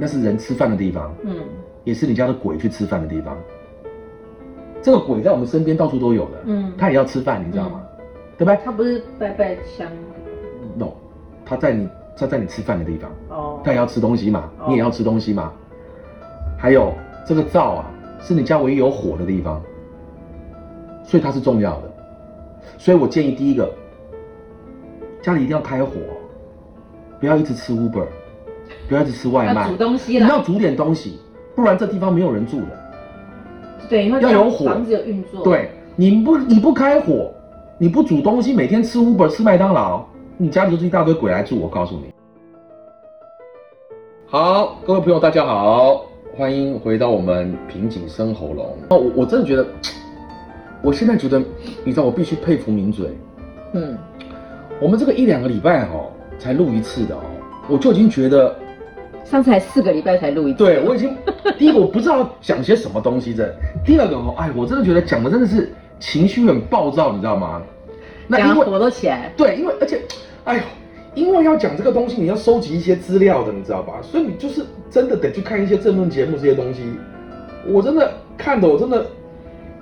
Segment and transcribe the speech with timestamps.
[0.00, 1.36] 那是人吃饭的地方，嗯，
[1.84, 3.36] 也是你家的鬼去吃饭的地方。
[4.80, 7.82] 这个鬼在我们身边到处都有的，嗯他也要吃饭，你知道吗？
[8.38, 9.86] 对不对他不是拜拜香
[10.74, 10.92] ？No，
[11.44, 11.86] 他在你
[12.16, 15.52] 他在你吃饭的地方，哦，他也要吃东西嘛，哦你也要吃东西嘛。
[16.56, 16.94] 还有
[17.26, 17.90] 这个灶啊，
[18.20, 19.60] 是你家唯一有火的地方，
[21.04, 21.92] 所以它是重要的。
[22.78, 23.70] 所以我建议第一个，
[25.20, 25.92] 家里一定要开火，
[27.18, 28.06] 不要一直吃 Uber，
[28.90, 31.20] 不要一直吃外卖煮，东西你啦，要煮点东西，
[31.54, 32.66] 不然这地方没有人住的。
[33.88, 37.32] 对，因为要有火房子有运作，，对，你不你不开火，
[37.78, 40.04] 你不煮东西，每天吃 Uber 吃麦当劳，
[40.36, 41.60] 你家里就是一大堆鬼来住。
[41.60, 42.12] 我告诉你。
[44.26, 46.04] 好，各位朋友，大家好，
[46.36, 48.76] 欢迎回到我们瓶颈生喉咙。
[48.88, 49.64] 哦，我我真的觉得，
[50.82, 51.40] 我现在觉得，
[51.84, 53.06] 你知道，我必须佩服名嘴。
[53.74, 53.96] 嗯，
[54.80, 56.10] 我们这个一两个礼拜哦，
[56.40, 57.20] 才录一次的哦，
[57.68, 58.52] 我就已经觉得，
[59.30, 61.16] 上次才四个礼拜才录一次，对我已经，
[61.56, 63.48] 第一个我不知道讲些什么东西这，
[63.84, 67.62] 第二个哦，哎，我真的觉得讲的真的是情绪很暴躁，你知道吗？
[68.26, 70.00] 那因为讲火都起来，对，因为而且，
[70.44, 70.62] 哎呦，
[71.14, 74.00] 因为要讲这个东西，你要收集一些资料的，你知道吧？
[74.02, 76.82] 所以你就是真的得去看一些政论节目这些东西。
[77.68, 79.06] 我真的看的，我真的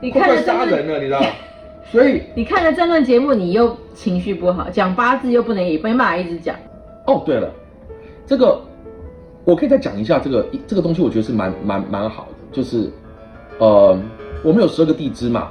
[0.01, 1.27] 你看了，杀人了，你知道吗？
[1.91, 6.55] 所以 你看了争论节目，你又情绪不好，讲八字又不能也没办法一直讲，
[7.07, 7.51] 哦，对了，
[8.27, 8.61] 这个
[9.49, 12.91] 我可以再讲一下这个这个东西，我觉得是蛮蛮蛮好的，就是
[13.59, 13.99] 呃，
[14.45, 15.49] 我们有十二个地支嘛，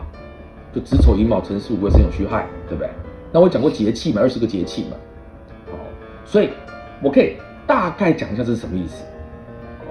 [0.72, 2.92] 就子丑寅卯辰巳午未申酉戌亥，对不对？
[3.32, 4.98] 那我讲过节气嘛，二十个节气嘛，
[5.72, 5.80] 好，
[6.26, 6.50] 所以
[7.02, 9.04] 我可以大概讲一下这是什么意思。
[9.80, 9.90] 哦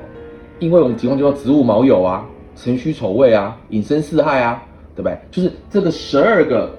[0.60, 4.62] 因为我们提供就叫子午卯酉啊，辰戌丑未啊，寅申巳亥啊，
[4.94, 5.18] 对不对？
[5.32, 6.70] 就是这个十二个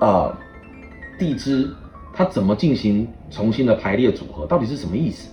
[0.00, 0.34] 呃
[1.18, 1.68] 地支，
[2.14, 5.28] 它怎么进行重新的排列组合，到底是什么意思？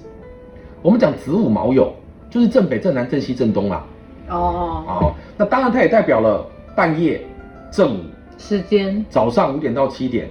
[0.81, 1.89] 我们讲子午卯酉，
[2.30, 3.85] 就是正北、正南、正西、正东啦。
[4.30, 7.25] 哦，好，那当然它也代表了半夜、
[7.72, 8.03] 正午、
[8.38, 10.29] 时间，早上五点到七点，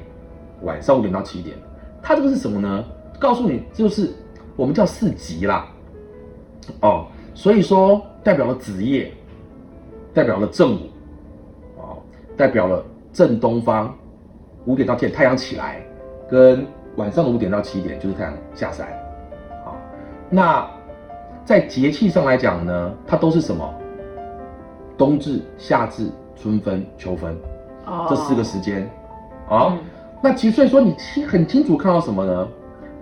[0.62, 1.56] 晚上五点到七点。
[2.00, 2.84] 它这个是什么呢？
[3.18, 4.10] 告诉你，就是
[4.56, 5.66] 我们叫四极啦。
[6.80, 9.12] 哦，所以说代表了子夜，
[10.14, 10.80] 代表了正午，
[11.76, 11.98] 哦，
[12.36, 13.94] 代表了正东方，
[14.64, 15.82] 五点到七点太阳起来，
[16.30, 16.66] 跟
[16.96, 18.88] 晚上的五点到七点就是太阳下山。
[20.28, 20.70] 好，那
[21.44, 23.74] 在节气上来讲呢，它都是什么？
[24.96, 27.36] 冬至、夏至、春分、秋分。
[27.86, 28.82] 哦这四个时间，
[29.48, 29.78] 啊、嗯
[30.22, 32.48] 那其实所以说你清很清楚看到什么呢？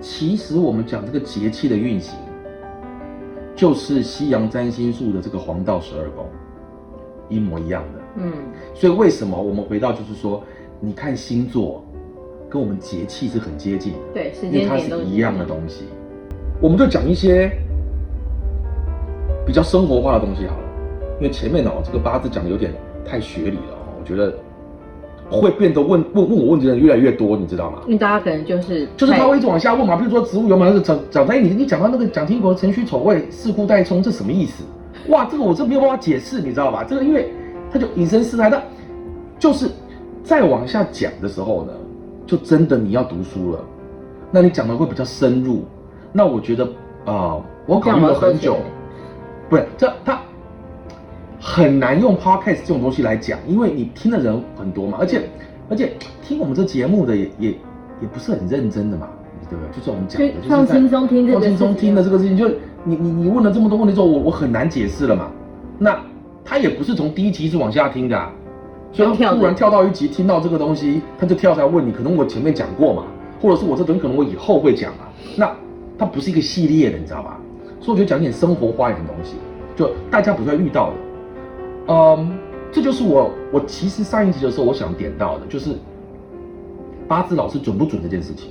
[0.00, 2.16] 其实我们讲这个节气的运行，
[3.56, 6.26] 就是西洋占星术的这个黄道十二宫，
[7.28, 8.00] 一模一样的。
[8.16, 8.32] 嗯，
[8.74, 10.40] 所以为什么我们回到就是说，
[10.78, 11.82] 你看星座
[12.48, 15.86] 跟我们节气是很接近的，因为它是一样的东西。
[16.60, 17.50] 我们就讲一些
[19.46, 20.62] 比较生活化的东西好了，
[21.20, 22.72] 因为前面哦这个八字讲的有点
[23.04, 24.34] 太学理了哦，我觉得
[25.30, 27.80] 会变得问问问我问题的人越来越多，你知道吗？
[27.86, 34.64] 因为大家可能就是就是他会一直往下问嘛，比如说植物有没有讲讲在你你讲到那个蒋经国辰戌丑未四库代冲，这什么意思？
[35.08, 36.82] 哇，这个我真没有办法解释，你知道吧？
[36.84, 37.30] 这个因为
[37.70, 38.60] 他就引申四害，那
[39.38, 39.68] 就是
[40.24, 41.72] 再往下讲的时候呢，
[42.26, 43.60] 就真的你要读书了，
[44.30, 45.62] 那你讲的会比较深入。
[46.12, 46.68] 那我觉得
[47.04, 47.36] 啊、
[47.66, 48.58] 我考虑了很久，
[49.48, 50.20] 不是这他
[51.40, 55.22] 很难用 podcast 这种东西来讲，因为你听的人很多嘛，而且
[55.70, 57.50] 而且听我们这节目的也也
[58.00, 59.08] 也不是很认真的嘛，
[59.48, 59.76] 对不对？
[59.76, 62.48] 就是我们讲的，就放轻松听这放轻松听的这个事情，就
[62.82, 65.30] 你你你问了这么多问题之后，我我很难解释了嘛。
[65.78, 65.96] 那
[66.44, 68.32] 他也不是从第一集一直往下听的、啊，
[68.90, 73.04] 所以他突然跳到一集听到这个东西，他就跳出来问你，可能我前面讲过嘛，
[73.40, 75.06] 或者是我这东西可能我以后会讲啊。
[75.36, 75.54] 那
[75.98, 77.40] 它不是一个系列的，你知道吧？
[77.80, 79.36] 所以我觉得讲点生活化一点东西，
[79.76, 80.96] 就大家不会遇到的。
[81.88, 82.38] 嗯，
[82.72, 85.76] 这就是我我其实上一集的时候我想点到的，就是
[87.06, 88.50] 八字老师准不准这件事情。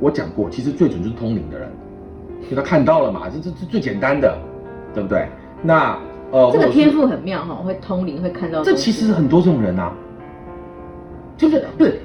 [0.00, 1.70] 我讲过，其实最准就是通灵的人，
[2.42, 4.36] 因为他看到了嘛，这这这最简单的，
[4.92, 5.28] 对不对？
[5.62, 5.98] 那
[6.32, 8.74] 呃，这个天赋很妙哈，会通灵，会看到这。
[8.74, 9.92] 其实很多这种人啊，
[11.36, 12.00] 就是不是？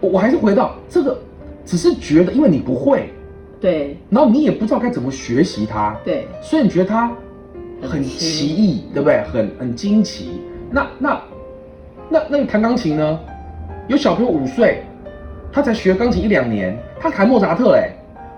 [0.00, 1.18] 我我还是回到这个，
[1.64, 3.10] 只是觉得因为你不会，
[3.60, 7.10] 对然后你也不知道该怎么学习它，对，所以你觉得它
[7.80, 9.22] 很很奇奇异，对不对？
[9.22, 10.40] 很很惊奇。
[10.70, 11.22] 那那
[12.08, 13.18] 那那你弹钢琴呢？
[13.88, 14.82] 有小朋友五岁，
[15.52, 17.90] 他才学钢琴一两年，他弹莫扎特哎，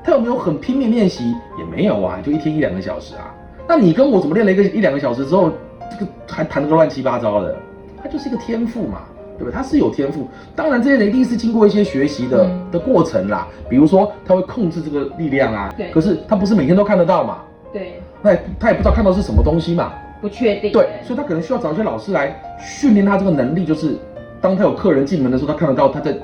[0.04, 1.34] 他有没有很拼命练习？
[1.58, 3.34] 也没有啊，就一天一两个小时啊。
[3.66, 5.50] 那你跟我怎么练了一个一两个小时之后，
[5.90, 7.56] 这个还弹得个乱七八糟的？
[8.02, 9.02] 他就是一个天赋嘛，
[9.38, 9.52] 对不对？
[9.52, 10.26] 他是有天赋，
[10.56, 13.46] 当然这些人一定是经过一些学习的、嗯的过程啦。
[13.68, 17.38] 比如说他会控制这个力量啊，对可是他不是每天都看得到嘛，
[17.72, 20.72] 对，那也他也不知道看到是什么东西嘛，不确定。
[20.72, 23.96] 对，所以他可能需要找一些老师来训练他这个能力，就是
[24.40, 26.14] 当他有客人进门的时候，他看得到他在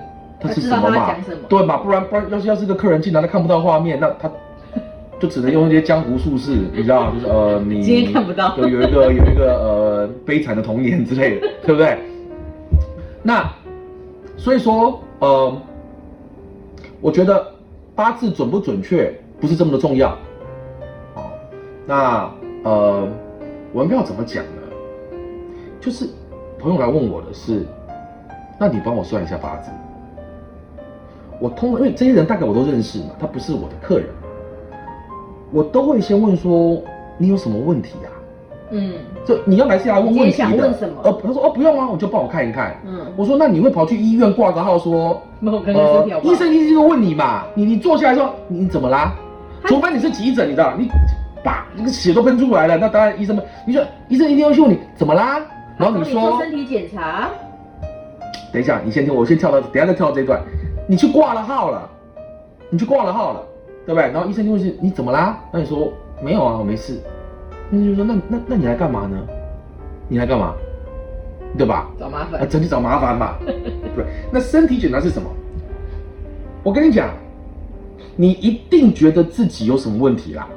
[0.40, 1.76] 他是什么嘛他讲什么，对嘛？
[1.78, 4.31] 不然不然要是要是个客人进来他看不到画面，那他
[5.20, 11.96] 就只能用一些江湖术士，你知道，就是呃你今天看不到有有一个有一个呃悲惨的童年之类的，对不对？
[13.26, 13.50] 那
[14.37, 15.56] 所以说呃，
[17.00, 17.43] 我觉得
[17.94, 20.11] 八字准不准确不是这么的重要。
[21.15, 21.32] 哦，
[21.87, 22.31] 那
[22.65, 23.09] 呃，
[23.73, 24.61] 我们要怎么讲呢？
[25.81, 26.06] 就是
[26.59, 27.65] 朋友来问我的是，
[28.61, 29.71] 那你帮我算一下八字。
[31.41, 34.09] 我通因为这些人大概我都认识嘛，他不是我的客人，
[35.50, 36.82] 我都会先问说
[37.17, 38.12] 你有什么问题啊？
[38.76, 38.93] 嗯
[39.25, 42.76] 就你要来是来问问题问什么呃，他说哦不用啊，我就帮我看一看。
[42.85, 45.23] 嗯，我说那你会跑去医院挂个号说，
[46.23, 49.15] 医生一定会问你嘛，你你坐下来说你你怎么啦？
[49.67, 50.88] 除非你是急诊，你知道，你
[51.43, 55.41] 把那个血都喷出来了，那当然医生们，你说医生一定会问你怎么啦？
[55.79, 57.29] 然后你他说做身体检查，
[58.53, 60.41] 等一下，你先听，我先跳到，等下再跳到这一段。
[60.87, 61.88] 你去挂了号了，
[62.69, 63.43] 你去挂了号了，
[63.87, 64.11] 对不对？
[64.11, 65.38] 然后医生就会是你怎么啦？
[65.50, 65.91] 那你说
[66.23, 67.00] 没有啊，我没事。
[67.70, 69.16] 那就说那那那你来干嘛呢？
[70.08, 70.55] 你来干嘛？
[71.56, 71.75] 对吧？
[71.76, 72.49] 啊，找麻烦。
[72.49, 73.37] 整体找麻烦嘛。
[73.46, 75.28] 对，那身体检查是什么？
[76.62, 77.11] 我跟你讲，
[78.16, 80.49] 你一定觉得自己有什么问题啦，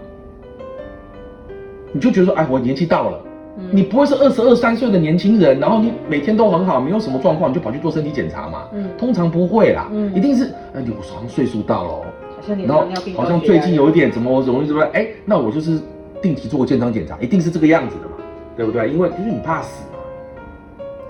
[1.91, 3.19] 你就觉得说，哎，我年纪到了。
[3.19, 3.23] 嗯
[3.71, 8.65] 你不会是二十二三岁的年轻人，然后你每天都很好，没有什么状况，你就跑去做身体检查嘛？
[8.71, 12.01] 嗯通常不会啦，嗯一定是，哎，你我好像岁数到了、哦，
[12.35, 15.79] 好像你然后好像最近有一点怎么，我容易怎么，哎，那我就是
[16.21, 18.15] 定期做个健康检查，一定是这个样子的嘛，
[18.55, 18.89] 对不对？
[18.89, 19.99] 因为就是你怕死嘛。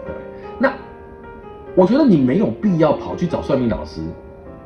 [0.05, 0.13] 对，
[0.59, 0.73] 那
[1.75, 4.01] 我觉得你没有必要跑去找算命老师，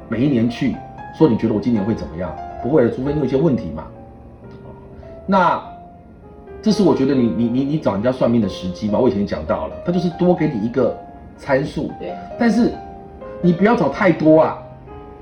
[0.07, 0.75] 每一年去
[1.17, 2.33] 说你觉得我今年会怎么样？
[2.63, 3.85] 不会的，除非你有一些问题嘛。
[5.25, 5.63] 那
[6.61, 10.95] 这是我觉得你你你你找人家算命的时机嘛，我以前讲到了，他就是多给你一个
[11.37, 12.71] 参数，对，但是
[13.41, 14.57] 你不要找太多啊，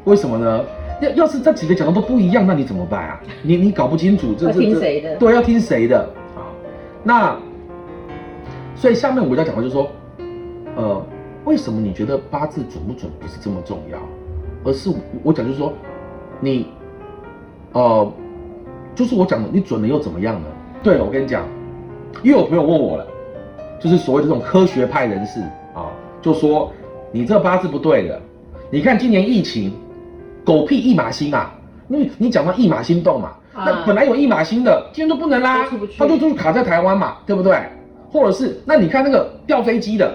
[0.03, 0.65] 为什么呢？
[1.01, 3.21] 要要是这几个讲的都不一样，那你怎么办啊？
[3.41, 5.99] 你你搞不清楚这要这这听谁的对，要听谁的
[6.35, 6.43] 啊？
[7.03, 7.37] 那
[8.75, 9.87] 所以下面我要讲的就是说，
[10.75, 11.05] 呃，
[11.45, 13.97] 为什么你觉得八字准不准不是这么重要，
[14.63, 14.89] 而是
[15.23, 15.73] 我讲就是说，
[16.39, 16.67] 你
[17.73, 18.11] 呃，
[18.95, 20.47] 就是我讲的，你准了又怎么样呢？
[20.81, 21.45] 对了，我跟你讲，
[22.23, 23.05] 又有朋友问我了，
[23.79, 25.41] 就是所谓的这种科学派人士
[25.73, 25.91] 啊，
[26.21, 26.71] 就说
[27.11, 28.21] 你这八字不对的。
[28.71, 29.73] 你看今年疫情，
[30.49, 31.53] 狗屁一马星啊！
[31.89, 37.55] 因为你讲到一马心动嘛，啊那本来有一马星的，今天都不能啦都出不去，他就就是卡在台湾嘛，对不对？
[38.11, 40.11] 或者是那你看那个掉飞机的，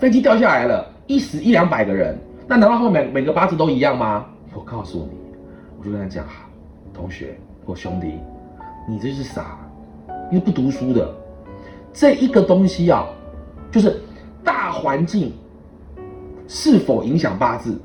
[0.00, 2.18] 飞机掉下来了，一死一两百个人，
[2.48, 4.26] 那难道他们每每个八字都一样吗？
[4.52, 5.16] 我告诉你，
[5.78, 6.24] 我就跟他讲，
[6.92, 8.18] 同学或兄弟，
[8.88, 9.56] 你这是傻，
[10.32, 11.08] 又不读书的，
[11.92, 13.06] 这一个东西啊，
[13.70, 14.02] 就是
[14.42, 15.32] 大环境
[16.48, 17.80] 是否影响八字，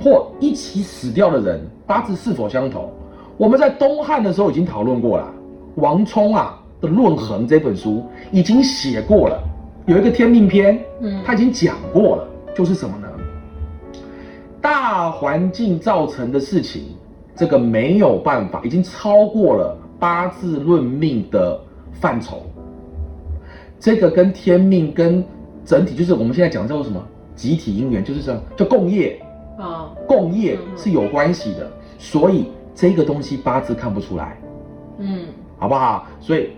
[0.00, 2.90] 或一起死掉的人八字是否相同。
[3.36, 5.32] 我们在东汉的时候已经讨论过了，
[5.76, 9.42] 王充啊的《论衡》这本书已经写过了，
[9.86, 13.08] 有一个天命篇，嗯他已经讲过了，就是什么呢？
[14.60, 16.84] 大环境造成的事情，
[17.36, 21.60] 这个没有办法，已经超过了八字论命的
[21.92, 22.42] 范畴。
[23.78, 25.22] 这个跟天命跟
[25.64, 29.20] 整体，就是我们现在讲叫做什么集体因缘，就是什么叫共业，
[29.58, 34.36] 啊，共业是有关系的，所以这个东西八字看不出来，
[34.98, 35.26] 嗯，
[35.58, 36.06] 好不好？
[36.20, 36.50] 所以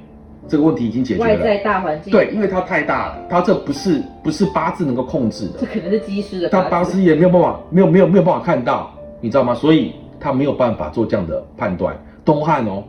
[0.49, 1.29] 这个问题已经解决了。
[1.29, 1.65] 外在了。
[1.65, 5.59] 大环境，对，因为它太大了，它这不是不是八字能够控制的。
[5.61, 9.55] 这，可能是机师的他八字也没有办法，没有没有没有办法看到，你知道吗？
[9.55, 11.97] 所以他没有办法做这样的判断。
[12.25, 12.83] 东汉哦，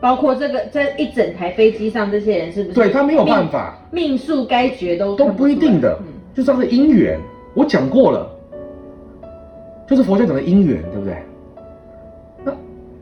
[0.00, 2.74] 包括这个这一整台飞机上这些人是不是？
[2.74, 7.18] 对他没有办法，命，数该绝都都不一定的嗯，就算是姻缘，
[7.54, 8.30] 我讲过了，
[9.86, 11.22] 就是佛教讲的因缘，对不对？
[12.44, 12.52] 那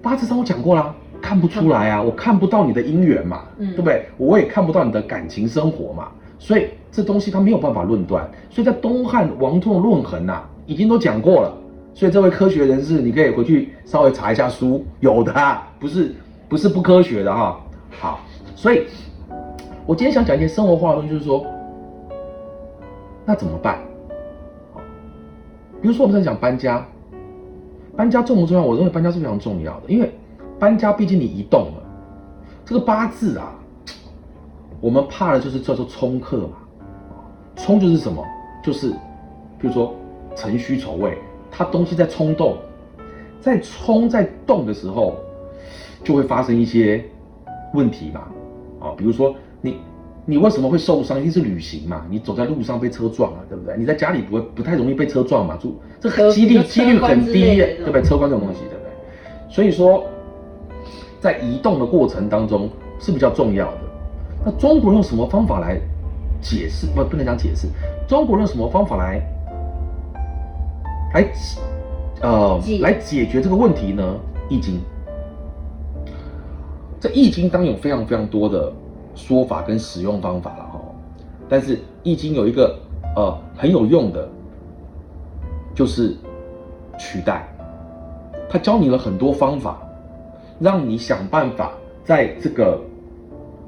[0.02, 4.06] 八字上我讲过啦，看不出来啊，我看不到你的因缘嘛，嗯对不对？
[4.18, 8.28] 我也看不到你的感情生活嘛，所以这东西他没有办法论断。
[8.50, 11.56] 所以在东汉王通的论衡呐、已经都讲过了。
[11.94, 16.14] 所以这位科学人士，你可以回去稍微查一下书，有的、啊，不是
[16.48, 17.58] 不是不科学的哈。
[17.90, 18.20] 好，
[18.56, 18.82] 所以
[19.86, 21.46] 我今天想讲一些生活化的东西，就是说，
[23.24, 23.78] 那怎么办？
[25.84, 26.82] 比如说我们在讲搬家，
[27.94, 28.62] 搬家重不重要？
[28.62, 30.10] 我认为搬家是非常重要的，因为
[30.58, 31.82] 搬家毕竟你移动了，
[32.64, 33.54] 这个八字啊，
[34.80, 36.56] 我们怕的就是叫做冲克嘛。
[37.54, 38.24] 冲就是什么？
[38.64, 38.92] 就是
[39.58, 39.94] 比如说
[40.34, 41.18] 辰戌丑未，
[41.50, 42.56] 它东西在冲动，
[43.38, 45.16] 在冲在动的时候，
[46.02, 47.04] 就会发生一些
[47.74, 48.22] 问题嘛，
[48.80, 49.76] 啊，比如说你
[50.26, 51.18] 你为什么会受伤？
[51.18, 53.76] 一定是旅行嘛，你走在路上被车撞了，对不对？
[53.76, 58.02] 你在家里不会不太容易被车撞嘛，就这车几率几率很低，对不对？
[58.02, 59.54] 车关这种东西，对不对？
[59.54, 60.04] 所以说，
[61.20, 63.78] 在移动的过程当中是比较重要的。
[64.46, 65.78] 那中国人用什么方法来
[66.40, 66.86] 解释？
[66.86, 67.68] 不，不能讲解释。
[68.08, 69.20] 中国人用什么方法来
[71.14, 71.26] 来
[72.22, 74.16] 呃来解决这个问题呢？
[74.48, 74.80] 易经。
[76.98, 78.72] 这易经当然有非常非常多的
[79.14, 80.80] 说法跟使用方法了哈，
[81.49, 82.78] 但是易经有一个
[83.16, 84.28] 呃很有用的，
[85.75, 86.16] 就是
[86.99, 87.49] 取代。
[88.49, 89.83] 他教你了很多方法，
[90.61, 91.73] 让你想办法
[92.04, 92.80] 在这个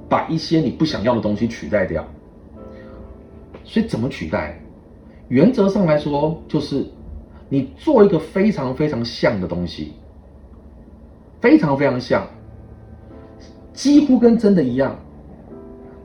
[0.09, 2.05] 把一些你不想要的东西取代掉。
[3.65, 4.61] 所以怎么取代？
[5.29, 6.87] 原则上来说，就是
[7.49, 9.95] 你做一个非常非常像的东西，
[11.41, 12.25] 非常非常像，
[13.73, 14.97] 几乎跟真的一样，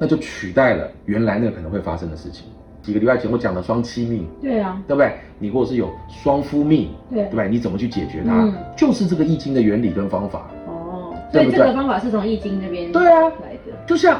[0.02, 2.48] 那就取代了原来那个可能会发生的事情。
[2.82, 5.14] 几个礼拜前我讲的双妻命，对啊，对不对？
[5.38, 7.48] 你或者是有双夫命，对对不对？
[7.48, 8.34] 你怎么去解决它？
[8.42, 10.50] 嗯就是这个易经的原理跟方法。
[10.68, 14.20] 哦，所对这个方法是从易经那边对啊来的，就像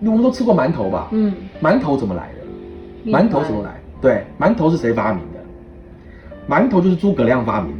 [0.00, 1.08] 我们都吃过馒头吧？
[1.12, 3.10] 嗯，馒头怎么来的？
[3.12, 3.62] 馒头怎么？
[3.62, 3.78] 来？
[4.00, 5.40] 对，馒头是谁发明的？
[6.48, 7.79] 馒头就是诸葛亮发明的，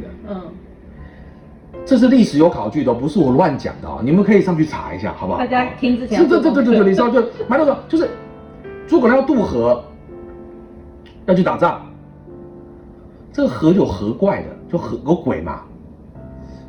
[1.85, 3.99] 这是历史有考据的哦，不是我乱讲的哦。
[4.03, 5.39] 你们可以上去查一下，好不好？
[5.39, 8.09] 大家听之前是要做对对对对对，功课你知道就馒头说就是
[8.87, 9.83] 诸葛亮要渡河，
[11.25, 11.81] 要去打仗，
[13.33, 15.61] 这个河有河怪的，就河有鬼嘛，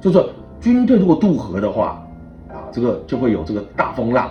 [0.00, 0.25] 就是
[0.61, 2.02] 军队如果渡河的话，
[2.49, 4.31] 啊，这个就会有这个大风浪，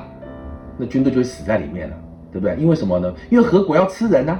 [0.78, 1.96] 那军队就会死在里面了，
[2.32, 2.56] 对不对？
[2.58, 3.14] 因为什么呢？
[3.30, 4.40] 因为河鬼要吃人啊、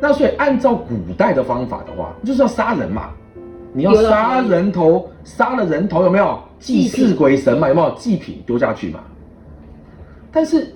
[0.00, 3.10] 那所以按照古代的方法的话，就是要杀人嘛，
[3.72, 6.38] 你要杀人头，杀了人头有没有？
[6.58, 7.90] 祭祀鬼神嘛，有没有？
[7.94, 9.00] 祭品丢下去嘛。
[10.32, 10.74] 但是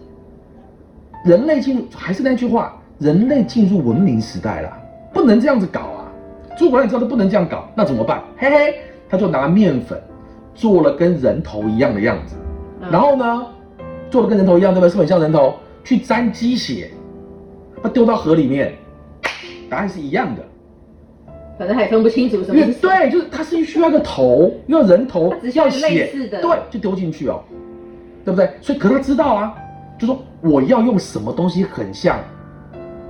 [1.24, 4.72] 人类进入还是那句话，人类进入文明时代了，
[5.12, 6.10] 不能这样子搞啊！
[6.56, 8.22] 诸葛亮你知道他不能这样搞，那怎么办？
[8.36, 8.74] 嘿嘿，
[9.08, 10.00] 他就拿面粉
[10.54, 12.36] 做了跟人头一样的样子，
[12.80, 13.46] 嗯然后呢，
[14.10, 14.88] 做的跟人头一样，对不对？
[14.88, 15.54] 是不是很像人头？
[15.82, 16.90] 去沾鸡血，
[17.82, 18.72] 把丢到河里面，
[19.68, 20.42] 答案是一样的。
[21.58, 22.64] 反正还分不清楚什么。
[22.80, 27.40] 对，就是它是需要一个头，要人头它只，需要类血似的对，就丢进去哦，
[28.25, 28.50] 对不对？
[28.61, 29.54] 所以可他知道啊，
[29.99, 32.18] 就说我要用什么东西很像，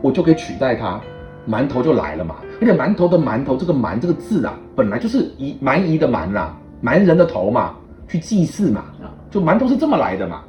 [0.02, 1.00] 我就可以取代它，
[1.48, 2.36] 馒头就来了嘛。
[2.60, 7.74] 而且馒头的馒头这个馒这个字啊，本来就是夷蛮夷的蛮啦，蛮人的头嘛，
[8.06, 8.84] 去祭祀嘛，
[9.30, 10.42] 就馒头是这么来的嘛。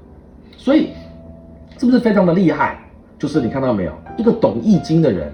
[0.57, 0.89] 所以
[1.77, 2.79] 是不是非常的厉害？
[3.17, 5.31] 就是你看到没有，一个懂易经的人，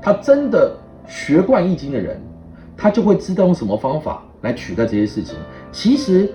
[0.00, 0.74] 他真的
[1.06, 2.20] 学惯易经的人，
[2.76, 5.36] 他就会知道用什么方法来取代这些事情。
[5.72, 6.30] 其实，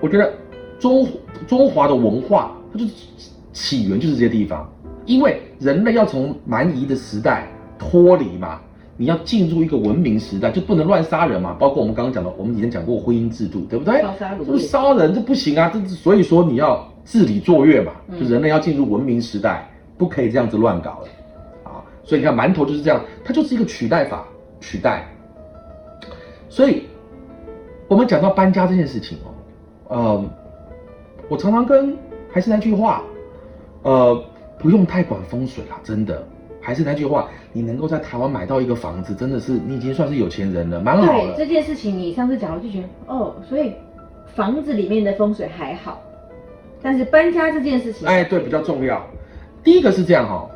[0.00, 0.32] 我觉得
[0.78, 1.06] 中
[1.46, 2.84] 中华的文化，它就
[3.52, 4.70] 起源就是这些地方，
[5.06, 7.48] 因为人类要从蛮夷的时代
[7.78, 8.60] 脱离嘛，
[8.96, 11.54] 你要进入一个文明时代，就不能乱杀人嘛。
[11.58, 14.00] 包括我们刚刚讲的，我们以前讲过婚姻制度，对不对？
[14.02, 15.70] 烧杀掳这不掠杀人这不行啊！
[15.72, 21.17] 这所以说你要治理作乐嘛，嗯就人类要进入文明时代，不可以这样子乱搞了啊！
[22.08, 24.26] 所以你看馒头就是这样，它就是一个取代法，
[24.60, 25.06] 取代。
[26.48, 26.84] 所以
[27.86, 29.18] 我们讲到搬家这件事情
[29.88, 30.24] 哦，呃，
[31.28, 31.94] 我常常跟
[32.32, 33.02] 还是那句话，
[33.82, 34.24] 呃，
[34.58, 36.26] 不用太管风水啦，真的。
[36.60, 41.34] 还是那句话，你能够在台湾买到一个房子，真的是你已经算是有钱人了，蛮好了。
[41.34, 43.74] 对这件事情，你上次讲我就觉得哦，所以
[44.34, 46.02] 房子里面的风水还好，
[46.82, 49.06] 但是搬家这件事情，哎，对，比较重要。
[49.62, 50.50] 第一个是这样哈、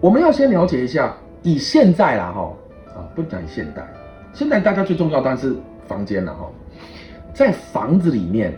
[0.00, 1.12] 我们要先了解一下，
[1.42, 2.52] 以现在啦哈，
[2.94, 3.82] 啊，不讲现代，
[4.32, 5.56] 现在大家最重要当然是
[5.88, 6.48] 房间了哈，
[7.34, 8.56] 在房子里面，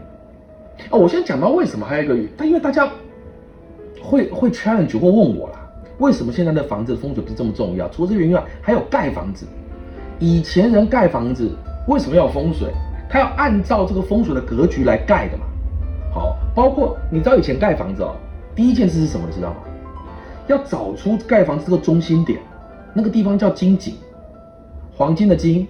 [0.91, 2.87] 哦，我先讲到为什么还有一个，但因为大家
[4.03, 5.67] 会会 challenge 或问我啦，
[5.97, 7.89] 为什么现在的房子风水不是这么重要？
[7.89, 9.47] 除了这原因外，还有盖房子。
[10.19, 11.51] 以前人盖房子
[11.89, 12.69] 为什么要有风水？
[13.09, 15.45] 他要按照这个风水的格局来盖的嘛。
[16.13, 18.15] 好，包括你知道以前盖房子哦，
[18.55, 19.25] 第一件事是什么？
[19.27, 19.57] 你知道吗？
[20.51, 22.41] 要找出盖房子这个中心点，
[22.93, 23.95] 那个地方叫金井，
[24.93, 25.65] 黄金的金，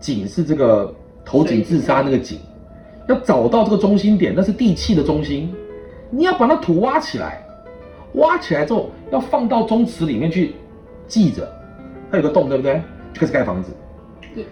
[0.00, 2.38] 井是这个投井自杀那个井，
[3.06, 5.54] 要找到这个中心点，那是地气的中心，
[6.08, 7.44] 你要把那土挖起来，
[8.14, 10.54] 挖起来之后要放到宗祠里面去
[11.06, 11.46] 记着，
[12.10, 12.80] 它有个洞，对不对？
[13.12, 13.70] 就开始盖房子。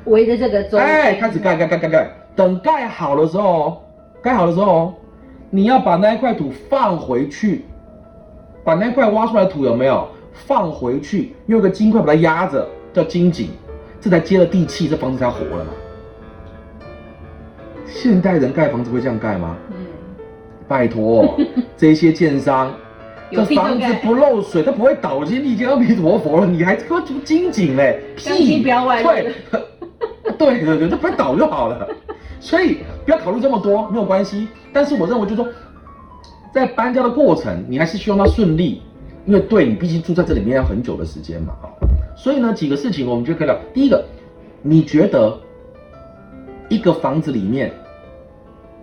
[0.04, 3.78] 围着这个周，哎，开始盖盖盖盖盖，等盖好的时候哦，
[4.20, 4.94] 盖好的时候哦，
[5.48, 7.64] 你要把那一块土放回去，
[8.62, 13.48] 把那块挖出来的土有没有放回去，用一个金块把它压着，叫金井，
[14.00, 15.70] 这才接了地气，这房子才活了嘛。
[17.86, 19.56] 现代人盖房子会这样盖吗？
[19.70, 19.76] 嗯，
[20.68, 21.36] 拜托，
[21.76, 22.72] 这些建商，
[23.32, 28.00] 这房子不漏水，它不会倒进地间，阿弥陀佛了，你还他妈什么金井嘞？
[28.24, 29.08] 钢筋不要外露
[30.38, 31.88] 对，对对对，它不会倒就好了。
[32.38, 34.48] 所以不要考虑这么多，没有关系。
[34.72, 35.48] 但是我认为就是说，
[36.52, 38.82] 在搬家的过程，你还是希望它顺利，
[39.26, 41.70] 因为对你毕竟住在这里面要很久的时间嘛，啊。
[42.16, 43.56] 所以呢，几个事情我们就可以聊。
[43.72, 44.04] 第一个，
[44.62, 45.38] 你觉得
[46.68, 47.72] 一个房子里面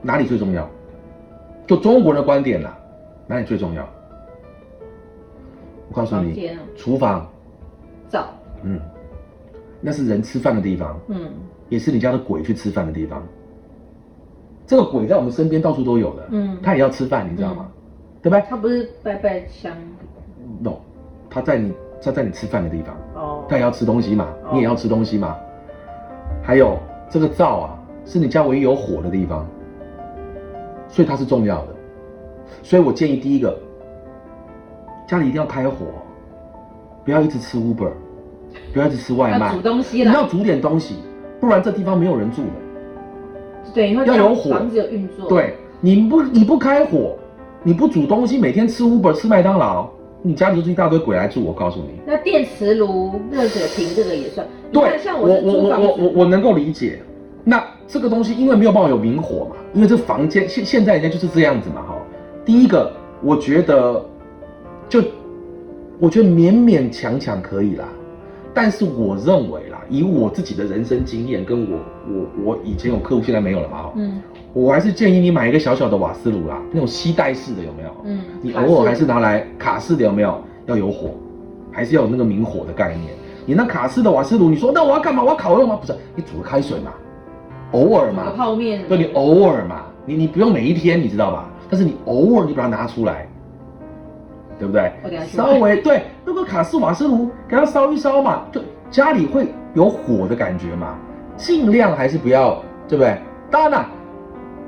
[0.02, 0.68] 哪里最重要？
[1.68, 2.78] 就中国人的观点啦，
[3.28, 3.88] 哪里最重要？
[5.90, 7.30] 我告诉你啊，厨房，
[8.10, 8.28] 灶，
[8.64, 8.80] 嗯，
[9.82, 11.30] 那是人吃饭的地方，嗯
[11.70, 13.22] 也是你家的鬼去吃饭的地方。
[14.68, 17.66] 这个鬼在我们身边到处都有的，嗯他也要吃饭，你知道吗？
[18.22, 19.72] 对不对他不是拜拜香
[20.62, 20.74] ？No，
[21.30, 25.38] 他在你他在你吃饭的地方，哦，他也要吃东西嘛，哦你也要吃东西嘛。
[26.44, 26.78] 还有
[27.10, 29.48] 这个灶啊，是你家唯一有火的地方，
[30.90, 31.68] 所以它是重要的。
[32.62, 33.58] 所以我建议第一个，
[35.08, 35.86] 家里一定要开火，
[37.06, 37.92] 不要一直吃 Uber，
[38.74, 40.98] 不要一直吃外卖要煮，东西了，你要煮点东西，
[41.40, 42.67] 不然这地方没有人住的。
[43.74, 47.16] 对，要有火房子有运作，，对，你不你不开火，
[47.64, 49.88] 你不煮东西，每天吃 Uber 吃麦当劳，
[50.22, 51.44] 你家里就是一大堆鬼来住。
[51.44, 54.46] 我告诉你，那电磁炉、热水瓶这个也算。
[54.72, 57.00] 对，像我我我我我，我能够理解。
[57.44, 61.96] 那这个东西因为没有办法有明火嘛，因为这房间现现在人家就是这样子嘛哈。
[62.44, 62.92] 第一个，
[63.24, 64.06] 我觉得
[64.90, 65.02] 就
[65.98, 67.86] 我觉得勉勉强强可以啦，
[68.58, 71.78] 但是我认为啦，以我自己的人生经验，跟我
[72.10, 74.20] 我我以前有客户现在没有了嘛，嗯
[74.54, 77.90] 我还是建议你买一个小小的瓦斯炉啦，那种吸带式的有没有？
[78.06, 80.42] 嗯，你偶尔还是拿来卡式的有没有？
[80.66, 81.12] 要有火，
[81.72, 83.14] 还是要有那个明火的概念。
[83.46, 85.22] 你那卡式的瓦斯炉，你说那我要干嘛？
[85.22, 85.78] 我要烤肉吗？
[85.80, 86.92] 不是，你煮个开水嘛，
[87.74, 91.48] 偶尔嘛，泡面，对你偶尔嘛，你你不用每一天，你知道吧？
[91.70, 93.30] 但是你偶尔你把它拿出来，
[94.58, 94.92] 对不对
[95.28, 100.96] 稍微对那个卡式瓦斯炉给它烧一烧嘛，就家里会有火的感觉嘛，
[101.36, 103.18] 尽量还是不要，对不对？
[103.52, 103.90] 当然啦。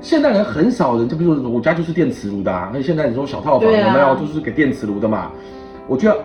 [0.02, 5.30] 现代人很少人，就比如说我家就是电磁炉的啊，那现在你说小套房有没有，就是给电磁炉的嘛？
[5.86, 6.18] 我觉得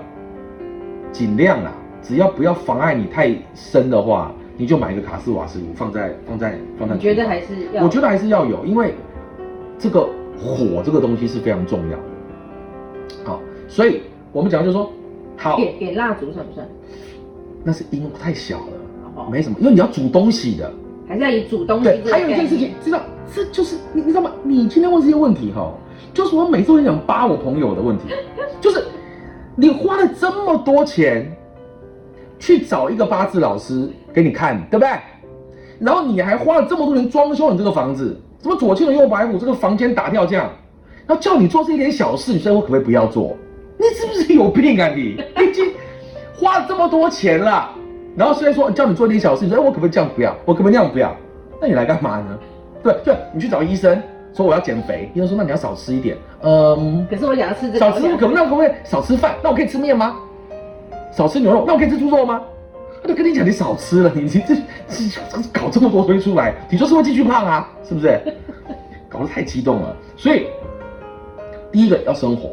[1.11, 6.97] 尽量啦，只要不要妨碍你太深的话，你就买一个卡式瓦斯炉放在放在放在厨房。
[6.97, 7.83] 你觉得还是要？
[7.83, 8.95] 我觉得还是要有，因为
[9.77, 10.07] 这个
[10.39, 12.03] 火这个东西是非常重要的。
[13.25, 14.01] 好，所以
[14.31, 14.91] 我们讲就是说，
[15.37, 16.67] 好，点点蜡烛算不算？
[17.63, 18.73] 那是因为太小了，
[19.15, 20.71] 哦没什么，因为你要煮东西的。
[21.07, 22.99] 还是要以煮东西还有一件事情，知道
[23.31, 24.31] 这就是你你知道吗？
[24.43, 25.71] 你今天问这些问题哈，
[26.15, 28.05] 就是我每次都很想扒我朋友的问题，
[28.59, 28.83] 就是
[29.55, 31.31] 你花了这么多钱
[32.39, 34.89] 去找一个八字老师给你看，对不对？
[35.79, 40.49] 然后你还花了这么多钱装修你这个房子，什么左青龙右白虎，这个房间打掉这样，
[41.05, 43.37] 然后叫你做这一点小事，你说我可不可以不要做？
[43.89, 45.17] 你是不是有病啊你？
[45.37, 45.71] 你已经
[46.37, 47.69] 花了这么多钱了。
[48.15, 50.35] 然后虽然说叫你做一点小事，你说哎我可不可以这样不要？
[50.45, 51.15] 我可不可以那样不要？
[51.61, 52.39] 那你来干嘛呢？
[52.83, 54.01] 对对，你去找医生
[54.33, 59.35] 说我要减肥，医生说那你要少吃一点，嗯，可是我想要吃这个，少吃我想可不那可不可以少吃饭？
[59.43, 60.15] 那我可以吃面吗？
[61.11, 62.41] 少吃牛肉，那我可以吃猪肉吗？
[63.01, 64.55] 他就跟你讲你少吃了，你你这这
[65.29, 68.19] 这搞这么多堆出来，你就是会继续胖啊，是不是？
[69.09, 70.47] 搞得太激动了，所以
[71.71, 72.49] 第一个要生活，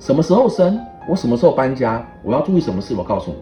[0.00, 3.36] 什么时候生，我什么时候搬家，我要注意什么事，我告诉你。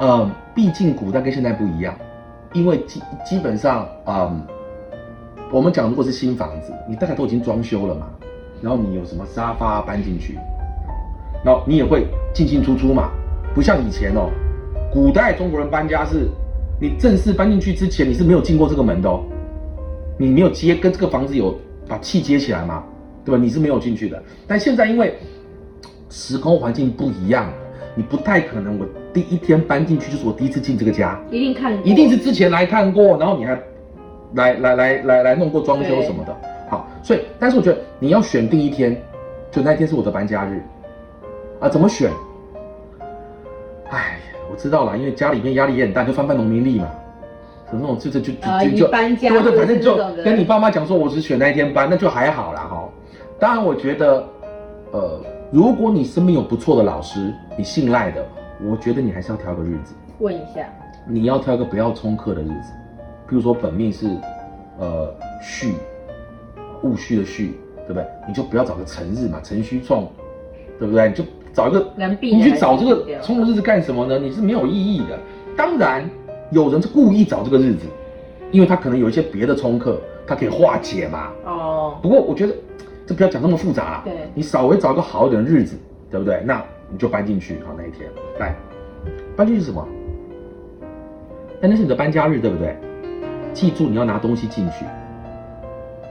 [0.00, 1.94] 嗯，毕竟古代跟现在不一样，
[2.52, 4.42] 因为基基本上，嗯，
[5.50, 8.08] 我们讲如果是新房子，你大概都已经装修了嘛，
[8.60, 10.38] 然后你有什么沙发搬进去，
[11.42, 13.08] 然后你也会进进出出嘛，
[13.54, 14.28] 不像以前哦，
[14.92, 16.28] 古代中国人搬家是，
[16.78, 19.22] 你正式搬进去之前你是没有进过这个门的哦，
[20.18, 22.84] 你没有接跟这个房子有把气接起来嘛，
[23.24, 23.40] 对吧？
[23.40, 25.14] 你是没有进去的，但现在因为
[26.10, 27.50] 时空环境不一样，
[27.94, 33.58] 你不太可能我第一天搬进去就是我第一次进这个家，一定看过，一定是之前来看过，然后你还
[34.34, 36.36] 来来来来来弄过装修什么的。
[36.68, 39.00] 好，所以但是我觉得你要选定一天，
[39.50, 40.62] 就那一天是我的搬家日
[41.60, 42.10] 啊，怎么选？
[43.90, 44.18] 哎，
[44.50, 46.88] 我知道了，因为家里面压力也很大，就翻翻农民历嘛。
[47.74, 52.71] 那种就就就就就就搬家对对，反正就跟你爸妈讲说我只选那一天搬，那就还好啦哈。
[53.42, 54.24] 当然，我觉得，
[54.92, 58.24] 呃，如果你身边有不错的老师，你信赖的，
[58.64, 59.96] 我觉得你还是要挑个日子。
[60.20, 60.72] 问一下，
[61.08, 62.72] 你要挑一个不要冲克的日子，
[63.28, 64.06] 譬如说本命是
[64.78, 65.74] 呃戌，
[66.84, 68.06] 戊戌的戌，对不对？
[68.28, 70.08] 你就不要找个辰日嘛，辰戌冲，
[70.78, 71.08] 对不对？
[71.08, 71.84] 你就找一个，
[72.20, 74.20] 你去找这个冲的日子干什么呢？
[74.20, 75.18] 你是没有意义的。
[75.56, 76.08] 当然，
[76.52, 77.86] 有人是故意找这个日子，
[78.52, 81.32] 因为他可能有一些别的冲克，他可以化解嘛。
[81.44, 82.54] 哦，不过我觉得
[83.06, 84.02] 这不要讲那么复杂
[84.34, 85.76] 你稍微找个好一点的日子，
[86.10, 86.42] 对不对？
[86.44, 88.54] 那你就搬进去，好那一天来，
[89.36, 89.86] 搬进去是什么？
[91.60, 92.76] 那那是你的搬家日，对不对？
[93.52, 94.84] 记住你要拿东西进去，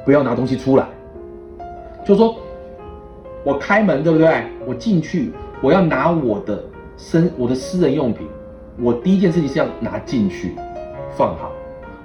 [0.05, 0.85] 不要拿东西出来。
[2.05, 2.35] 就说
[3.43, 4.43] 我开门，对不对？
[4.65, 6.63] 我进去，我要拿我的
[6.97, 8.27] 身我的私人用品，
[8.79, 10.55] 我第一件事情是要拿进去，
[11.15, 11.51] 放好，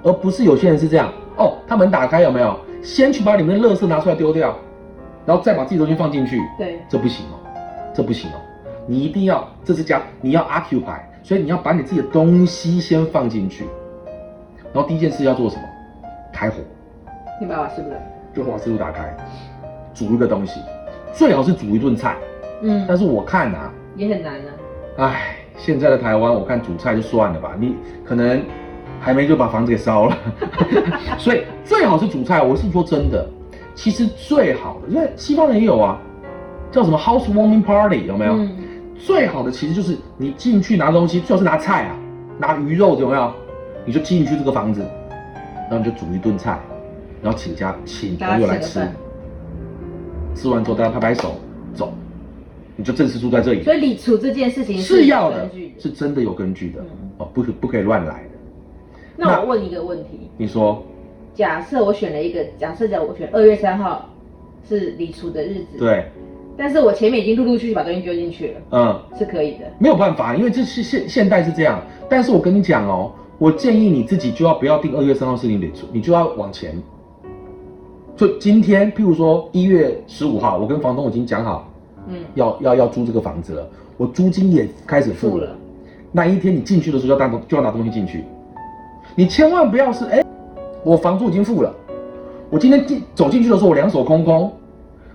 [0.03, 2.57] 而不是有些人是这样哦，他门打开有没有？
[2.83, 4.55] 先去把里面的垃圾拿出来丢掉，
[5.27, 7.35] 然后再把自己东西放进去，对，这不行哦，
[7.93, 8.39] 这不行哦，
[8.87, 13.65] 你一定要这是家，你要 occupy，所以你要把你自己的东西先放进去，
[14.73, 15.63] 然后第一件事要做什么？
[16.31, 16.55] 开火，
[17.41, 17.89] 你把瓦斯炉，
[18.33, 19.13] 就把食物打开，
[19.93, 20.61] 煮一个东西，
[21.11, 22.15] 最好是煮一顿菜。
[22.61, 24.49] 嗯，但是我看啊，也很难啊。
[24.97, 28.41] 唉，现在的台湾，我看煮菜就算了吧，你可能
[28.99, 30.17] 还没就把房子给烧了，
[31.19, 32.41] 所以最好是煮菜。
[32.41, 33.27] 我是说真的，
[33.77, 36.01] 其实最好的，因为西方人也有啊，
[36.71, 38.33] 叫什么 housewarming party 有没有？
[38.33, 38.49] 嗯，
[38.97, 41.95] 最好的其实就是你进去拿东西，最好是拿菜啊，
[42.39, 43.31] 拿鱼肉有没有？
[43.85, 44.81] 你就进去这个房子，
[45.69, 46.59] 然后你就煮一顿菜，
[47.21, 48.81] 然后请家请朋友来吃。
[50.33, 51.35] 吃完之后大家拍拍手
[51.75, 51.93] 走，
[52.75, 53.61] 你就正式住在这里。
[53.61, 57.11] 所以礼处这件事情是要的，是真的有根据的嗯。
[57.19, 58.29] 哦，不可不可以乱来的。
[59.15, 60.83] 那我问一个问题：你说
[61.37, 64.09] 假设我选了一个，假设讲我选二月三号
[64.67, 66.05] 是理处的日子，，对，
[66.57, 69.65] 但是我前面已经陆陆续续把东西丢进去了，嗯，是可以的。
[69.77, 71.79] 没有办法，因为这是现现代是这样。
[72.09, 76.75] 但是我跟你讲哦，我建议你自己就要不要定二月三号是你离出，你就要往前。
[78.15, 81.71] 就今天，譬如说一月十五号，我跟房东已经讲好
[82.07, 85.33] 嗯，要要要租这个房子了，我租金也开始付了。
[85.33, 85.55] 付了。
[86.11, 88.23] 那一天你进去的时候要拿就要拿东西进去，
[89.15, 90.23] 你千万不要是哎，
[90.83, 91.73] 我房租已经付了，
[92.49, 94.51] 我今天进走进去的时候我两手空空，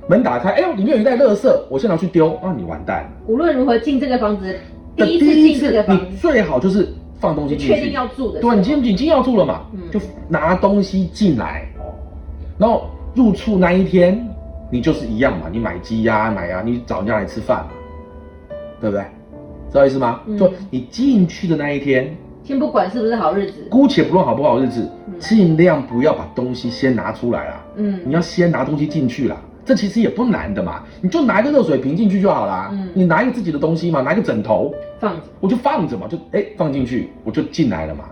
[0.09, 3.11] 门打开，哎呦里面有一袋垃圾，我先拿去丢，啊你完蛋了。
[3.27, 4.55] 无论如何进这个房子，
[4.97, 11.67] 的第一次进这个房你，最好就是放东西进去，确定要住的对，你今天已经要住了嘛，嗯就拿东西进来，
[12.59, 14.29] 然后入住那一天，
[14.71, 17.71] 你就是一样嘛，你买鸡呀、买呀、你找人家来吃饭嘛，
[18.81, 19.05] 对不对？
[19.71, 20.21] 知道意思吗？
[20.27, 22.15] 嗯就你进去的那一天，
[22.45, 25.15] 先不管是不是好日子，姑且不论好不好日子，嗯。
[25.21, 28.01] 尽量不要把东西先拿出来啦，嗯。
[28.05, 29.37] 你要先拿东西进去啦。
[29.65, 32.71] 这其实也不难的嘛，你就拿一个热水瓶进去就好啦。
[32.73, 32.89] 嗯。
[32.95, 38.05] 你拿一个自己的东西嘛，拿一个枕头，放着，我就放着嘛，就哎放进去，我就进来了嘛。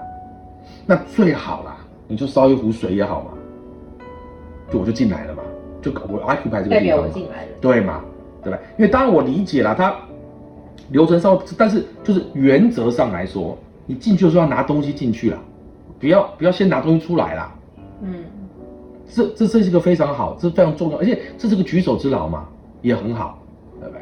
[0.86, 3.30] 那最好啦，你就烧一壶水也好嘛，
[4.72, 5.42] 就我就进来了嘛，
[5.82, 7.48] 就我 occupy 这个地方嘛，我进来了。
[7.60, 8.00] 对嘛，
[8.44, 8.58] 对吧？
[8.78, 9.92] 因为当然我理解了，它
[10.90, 13.58] 流程上，但是就是原则上来说，
[13.90, 15.38] 你进去的时候要拿东西进去啦，
[15.98, 17.52] 不要不要先拿东西出来啦。
[18.02, 18.22] 嗯，
[19.08, 22.46] 这这这是一个非常好，这非常重要，而且这是个举手之劳嘛，
[22.82, 23.42] 也很好，
[23.80, 24.00] 对不对？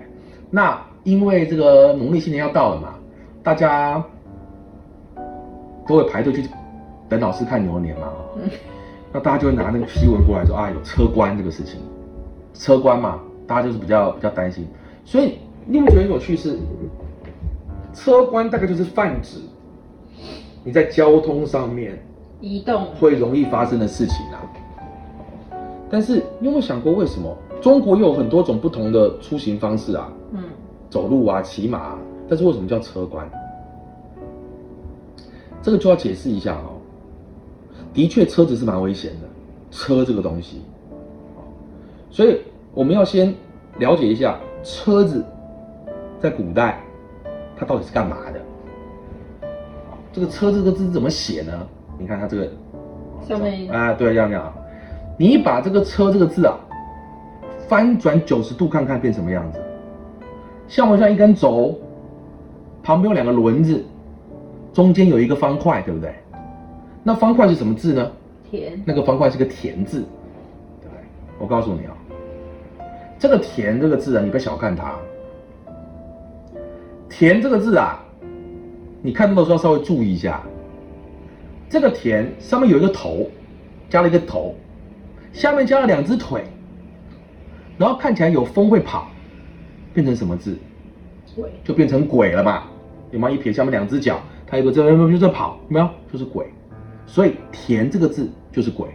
[0.50, 2.96] 那因为这个农历新年要到了嘛，
[3.42, 4.04] 大家
[5.86, 6.44] 都会排队去
[7.08, 8.12] 等老师看牛年嘛，
[9.10, 11.80] 那大家就会拿那个批文过来说啊，有车关这个事情，
[12.52, 14.68] 车关嘛，大家就是比较比较担心，
[15.06, 16.58] 所以你有没有觉得很有趣是，
[17.94, 19.40] 车关大概就是泛指
[20.64, 21.98] 你在交通上面。
[22.40, 24.40] 移动，会容易发生的事情啊。
[25.90, 30.12] 但是你有没有想过，为什么中国有很多种不同的出行方式啊？
[30.32, 30.44] 嗯，
[30.88, 33.28] 走路啊，骑马、啊，但是为什么叫车关？
[35.60, 36.78] 这个就要解释一下哦。
[37.92, 39.26] 的确，车子是蛮危险的，
[39.72, 40.62] 车这个东西，
[41.34, 41.42] 哦
[42.10, 42.40] 所以
[42.72, 43.34] 我们要先
[43.78, 45.24] 了解一下车子
[46.20, 46.80] 在古代
[47.56, 48.37] 它到底是干嘛的。
[50.18, 51.52] 好这个车这个字怎么写呢？
[51.96, 52.50] 你看它这个
[53.26, 54.52] 上面啊，对，这样这样，
[55.16, 56.58] 你把这个车这个字啊
[57.68, 59.60] 翻转九十度看看变什么样子？
[60.66, 61.78] 像不像一根轴？
[62.82, 63.84] 旁边有两个轮子，
[64.72, 66.12] 中间有一个方块，对不对？
[67.04, 68.10] 那方块是什么字呢？
[68.50, 70.00] 田，那个方块是个田字，
[70.80, 71.00] 对不对？
[71.38, 71.94] 我告诉你啊、
[73.18, 74.94] 这个田这个字啊，你不要小看它。
[77.10, 78.02] 田这个字啊，
[79.08, 80.42] 你看到的时候稍微注意一下。
[81.66, 83.26] 这个田上面有一个头，
[83.88, 84.54] 加了一个头，
[85.32, 86.44] 下面加了两只腿，
[87.78, 89.10] 然后看起来有风会跑，
[89.94, 90.58] 变成什么字？
[91.34, 92.64] 鬼，就变成鬼了嘛？
[93.10, 93.30] 有吗？
[93.30, 95.88] 一撇下面两只脚，它有个这就在跑，有没有？
[96.12, 96.44] 就是鬼。
[97.06, 98.88] 所以“田”这个字就是鬼，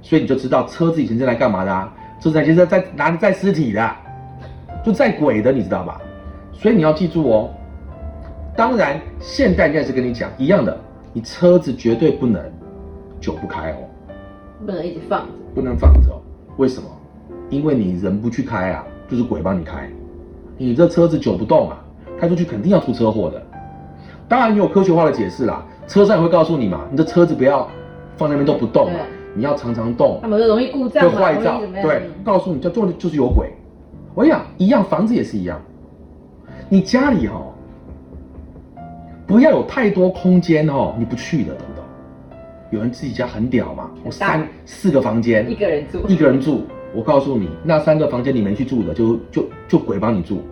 [0.00, 1.94] 所以你就知道车子以前是来干嘛的啊？
[2.20, 3.96] 车子以前是在拿着载尸体的，
[4.84, 6.00] 就载鬼的，你知道吧？
[6.52, 7.54] 所以你要记住哦。
[8.56, 10.78] 当然，现代应该是跟你讲一样的，
[11.12, 12.42] 你车子绝对不能
[13.20, 13.76] 久不开哦。
[14.64, 15.26] 不能一直放着。
[15.54, 16.20] 不能放着哦。
[16.58, 16.88] 为什么？
[17.48, 19.90] 因为你人不去开啊，就是鬼帮你开。
[20.56, 21.82] 你这车子久不动啊，
[22.18, 23.42] 开出去肯定要出车祸的。
[24.28, 27.68] 当然，你有科学化的解释啦，车上也会告诉你嘛，你的车子不要
[28.16, 31.78] 放那边都不动嘛对，你要常常动那么就容易故障嘛，会坏照容易怎么。
[31.78, 31.88] 样？
[31.88, 33.50] 对，告诉你，叫做的就是有鬼。
[34.14, 35.60] 我跟你讲，一样，房子也是一样。
[36.68, 37.51] 你家里哈、哦，
[39.32, 41.84] 不要有太多空间哦，你不去的，懂不懂？
[42.70, 50.42] 有人自己家很屌嘛，我三四个房间，一个人住，一个人住，我告诉你，那三个房间你没去住的，就就就鬼帮你住。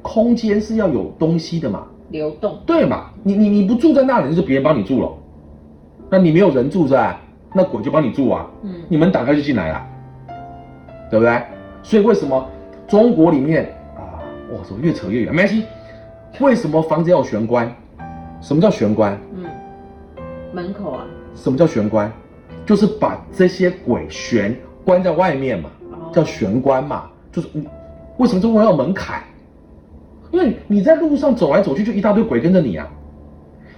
[0.00, 2.58] 空间是要有东西的嘛，流动。
[2.64, 3.10] 对嘛？
[3.22, 5.12] 你你你不住在那里，就是别人帮你住了。
[6.08, 7.14] 那你没有人住在，
[7.52, 8.48] 那鬼就帮你住啊。
[8.62, 9.86] 嗯，你门打开就进来了，
[11.10, 11.38] 对不对？
[11.82, 12.48] 所以为什么
[12.88, 15.34] 中国里面啊，哇，怎么越扯越远？
[15.34, 15.64] 没关系。
[16.38, 17.70] 为什么房子要有玄关？
[18.40, 19.18] 什么叫玄关？
[19.34, 19.44] 嗯，
[20.52, 22.10] 门口啊，什么叫玄关？
[22.64, 27.04] 就是把这些鬼玄关在外面嘛，哦叫玄关嘛。
[27.32, 27.66] 就是你
[28.18, 29.22] 为什么中国要有门槛？
[30.30, 32.88] 因为你在路上走来走去，就一大堆鬼跟着你啊。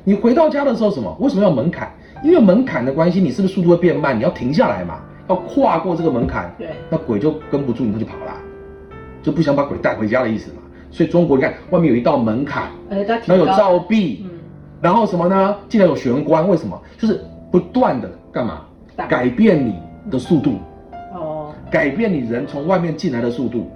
[0.05, 1.17] 你回到家的时候，什么？
[1.21, 1.91] 为什么要门槛？
[2.23, 4.17] 因为门槛的关系，你是不是速度会变慢？
[4.17, 8.33] 你要停下来嘛，要跨过这个门槛，对，那鬼就跟不住你，他就跑了，
[9.23, 10.59] 就不想把鬼带回家的意思嘛。
[10.91, 14.32] 所以中国你看外面有一道门槛，而且它然后有照壁，嗯，
[14.83, 15.57] 然后什么呢？
[15.69, 16.79] 竟然有玄关，为什么？
[16.99, 18.63] 就是不断的干嘛？
[19.09, 19.75] 改变你
[20.11, 20.59] 的速度，
[21.15, 23.71] 哦，改变你人从外面进来的速度，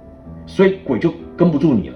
[0.45, 1.95] 所以鬼就跟不住你了，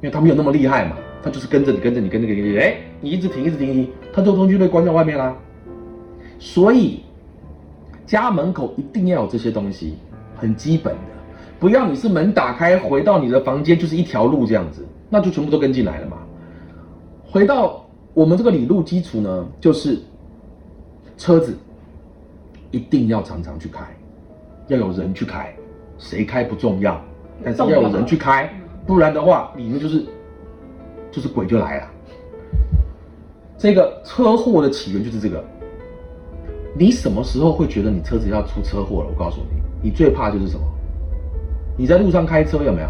[0.00, 5.34] 因为他没有那么厉害嘛，他就是跟着你，跟着你，跟着你，跟着你，哎，你一直停，一直停，停，他这个东西就被关在外面啦。
[6.38, 7.00] 所以
[8.06, 9.96] 家门口一定要有这些东西，
[10.36, 11.00] 很基本的，
[11.58, 16.18] 不要你是门打开回到你的房间就是一条路这样子，那就全部都跟进来了嘛。
[17.24, 17.84] 回到
[18.16, 20.00] 我们这个理路基础呢，就是
[21.18, 21.54] 车子
[22.70, 23.84] 一定要常常去开，
[24.68, 25.54] 要有人去开，
[25.98, 26.98] 谁开不重要，
[27.44, 28.50] 但是要有人去开，
[28.86, 30.02] 不然的话里面就是
[31.12, 31.90] 就是鬼就来了。
[33.58, 35.44] 这个车祸的起源就是这个。
[36.74, 39.10] 你什么时候会觉得你车子要出车祸了？
[39.10, 40.66] 我告诉你，你最怕就是什么？
[41.76, 42.88] 你在路上开车有没有？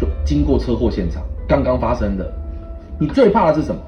[0.00, 2.32] 就经过车祸现场，刚刚发生的，
[2.98, 3.80] 你最怕的是什么？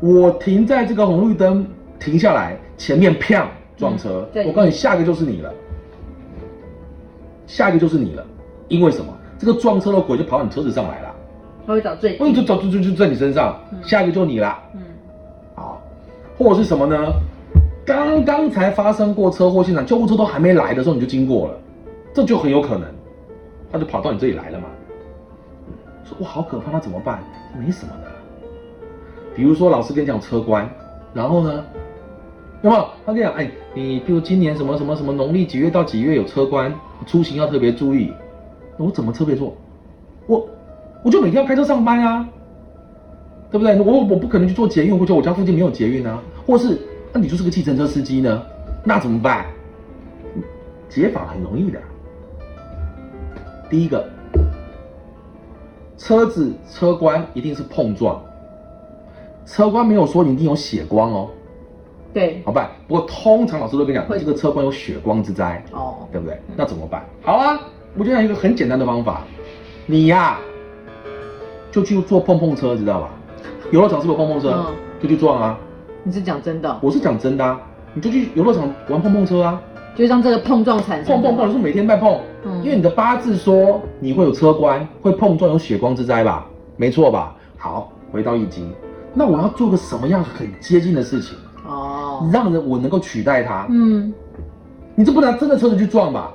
[0.00, 1.66] 我停在这个红绿灯
[1.98, 3.44] 停下来，前面砰
[3.76, 5.52] 撞车，嗯我告诉你，下一个就是你了，
[7.46, 8.24] 下一个就是你了，
[8.68, 9.12] 因为什么？
[9.38, 11.14] 这个撞车的鬼就跑到你车子上来了，
[11.66, 14.62] 他会找最嗯就找，就就在你身上，嗯下一个就你啦。
[14.74, 14.82] 嗯，
[15.54, 15.78] 啊，
[16.36, 17.12] 或者是什么呢？
[17.86, 21.54] 刚刚才发生过车祸现场，救护车都还没来的时候你就经过了，
[22.12, 22.86] 这就很有可能，
[23.72, 24.66] 他就跑到你这里来了嘛。
[26.04, 27.22] 说哇好可怕，那怎么办？
[27.58, 28.07] 没什么的。
[29.38, 30.68] 比如说老师跟你讲车关，
[31.14, 31.64] 然后呢，
[32.62, 32.88] 有没有？
[33.06, 36.74] 他跟你讲，哎，你比如今年什么什么什么农历几月到几月有车关，
[37.06, 38.12] 出行要特别注意。
[38.78, 39.56] 我怎么特别做？
[40.26, 40.44] 我
[41.04, 42.28] 我就每天要开车上班啊，
[43.48, 43.80] 对不对？
[43.80, 46.76] 我我不可能去做捷运，或者我家附近没有捷运啊，或是
[47.12, 48.42] 那你就是个计程车司机呢，
[48.82, 49.46] 那怎么办？
[50.88, 51.78] 解法很容易的。
[53.70, 54.04] 第一个，
[55.96, 58.20] 车子车关一定是碰撞，
[59.48, 61.30] 车官没有说你一定有血光哦，
[62.12, 62.68] 对，好办？
[62.86, 66.38] 不过通常老师都跟你讲，会这个车官有血光之灾，哦，对不对？
[66.54, 67.02] 那怎么办？
[67.22, 67.58] 好啊，
[67.96, 69.22] 我就讲一个很简单的方法，
[69.86, 70.38] 你呀、
[71.72, 73.08] 就去坐碰碰车，知道吧？
[73.70, 74.52] 游乐场是不是碰碰车？
[74.54, 74.66] 嗯
[75.00, 75.58] 就去撞啊！
[76.02, 77.60] 你是讲真的哦，我是讲真的啊，
[77.94, 79.62] 你就去游乐场玩碰碰车啊，
[79.94, 86.44] 就让这个碰撞产生的碰碰碰是每天在碰，嗯因为你的八字说你会有车关，会碰撞，有血光之灾吧？
[86.76, 87.34] 没错吧？
[87.56, 88.72] 好，回到易经，
[89.18, 93.66] 那我要做个什么样很接近的事情，哦，让人我能够取代他？
[93.68, 94.14] 嗯，
[94.94, 96.32] 你这不拿真的车子去撞吧？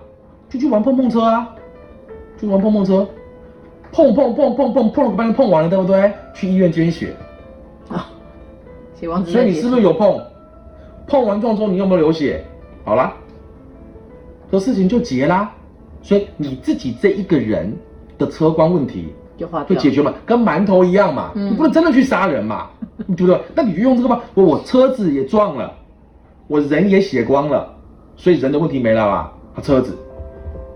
[0.50, 1.48] 就去玩碰碰车啊，
[2.38, 3.08] 去玩碰碰车，
[3.94, 6.12] 碰碰碰碰碰碰了个半天碰完了，对不对？
[6.34, 7.16] 去医院捐血，
[7.88, 8.10] 啊，
[9.00, 10.22] 血王子，所以你是不是有碰？
[11.08, 12.44] 碰完撞之后你有没有流血？
[12.84, 13.14] 好啦，
[14.52, 15.50] 这事情就结啦。
[16.02, 17.74] 所以你自己这一个人
[18.18, 22.68] 的车关问题就化掉，就解决嘛，跟馒头一样嘛，嗯你不能真的去杀人嘛，
[23.16, 23.42] 对不对？
[23.56, 25.72] 那你就用这个吧，我我车子也撞了，
[26.48, 27.74] 我人也血光了，
[28.16, 29.34] 所以人的问题没了吧？
[29.56, 29.98] 啊，车子，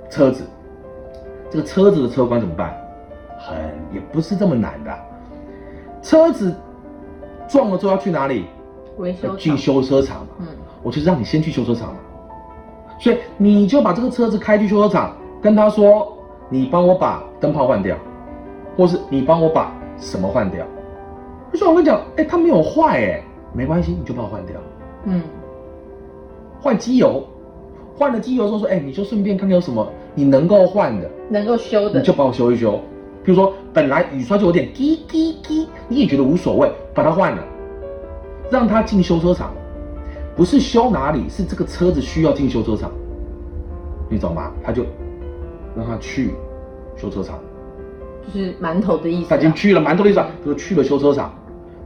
[0.09, 0.43] 车子，
[1.49, 2.75] 这个车子的车管怎么办？
[3.39, 3.55] 很
[3.93, 4.91] 也不是这么难的，
[6.01, 6.55] 车子
[7.47, 8.45] 撞了之后要去哪里？
[8.97, 10.27] 维修进，修车厂嘛。
[10.39, 10.47] 嗯，
[10.81, 11.99] 我就是让你先去修车厂嘛。
[12.99, 16.17] 所以你就把这个车子开去修车厂，跟他说，
[16.49, 17.95] 你帮我把灯泡换掉，
[18.77, 20.65] 或是你帮我把什么换掉。
[21.51, 24.55] 可是我跟你讲，哎，它没有坏哎，没关系，你就帮我换掉。
[25.05, 25.23] 嗯，
[26.61, 27.23] 换机油，
[27.95, 32.79] 换了机油之后说，哎，你就顺便看看有什么你能够换的，能够修的，你就帮我修一修。
[33.23, 37.43] 比如说本来雨刷就有点滴滴滴，你也觉得无所谓，把它换了，
[38.51, 39.51] 让它进修车厂，
[40.35, 42.91] 不是修哪里，是这个车子需要进修车厂，
[44.09, 44.51] 你懂吗？
[44.63, 44.83] 他就
[45.75, 46.33] 让他去
[46.95, 47.39] 修车厂。
[48.27, 49.29] 就是馒头的意思。
[49.29, 51.33] 他已经去了馒头的意思，就去了修车厂，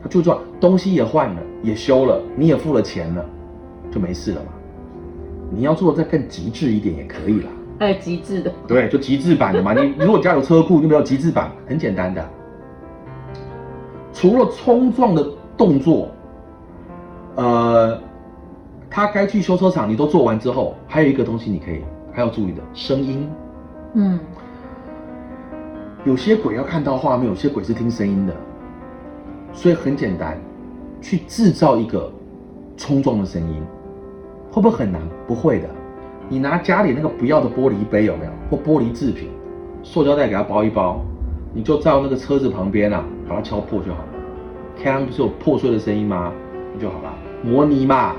[0.01, 3.25] 他就这样东西也换了，也修了，你也付了钱了，
[3.91, 4.47] 就没事了嘛。
[5.49, 7.49] 你要做的再更极致一点也可以啦。
[7.79, 8.53] 还有极致的。
[8.67, 9.73] 对，就极致版的嘛。
[9.73, 11.51] 你如果家有车库，有没有极致版？
[11.67, 12.23] 很简单的，
[14.13, 15.27] 除了冲撞的
[15.57, 16.09] 动作，
[17.35, 17.99] 呃，
[18.89, 23.29] 他该去修车厂，你都做完之后，还有一个东西你可以还要注意的，声音。
[23.95, 24.19] 嗯。
[26.03, 28.33] 有些鬼要看到画面，有些鬼是听声音的，
[29.53, 30.35] 所以很简单，
[30.99, 32.11] 去制造一个
[32.75, 33.61] 冲撞的声音，
[34.51, 34.99] 会不会很难？
[35.27, 35.69] 不会的，
[36.27, 38.31] 你拿家里那个不要的玻璃杯有没有？
[38.49, 39.29] 或玻璃制品，
[39.83, 41.01] 塑胶袋给它包一包，
[41.53, 44.07] 你就在那个车子旁边啊，把它敲破就好了。
[44.83, 46.33] 看不是有破碎的声音吗？
[46.79, 47.13] 就好了。
[47.43, 48.15] 模拟嘛，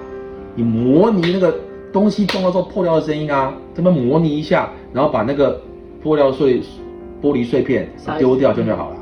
[0.55, 1.53] 你模拟那个
[1.93, 5.61] 东西撞到之后破掉的声音啊，这么模拟一下，然后把那个
[6.01, 6.63] 破掉碎。
[7.23, 8.97] 玻璃碎片丢掉就就好了。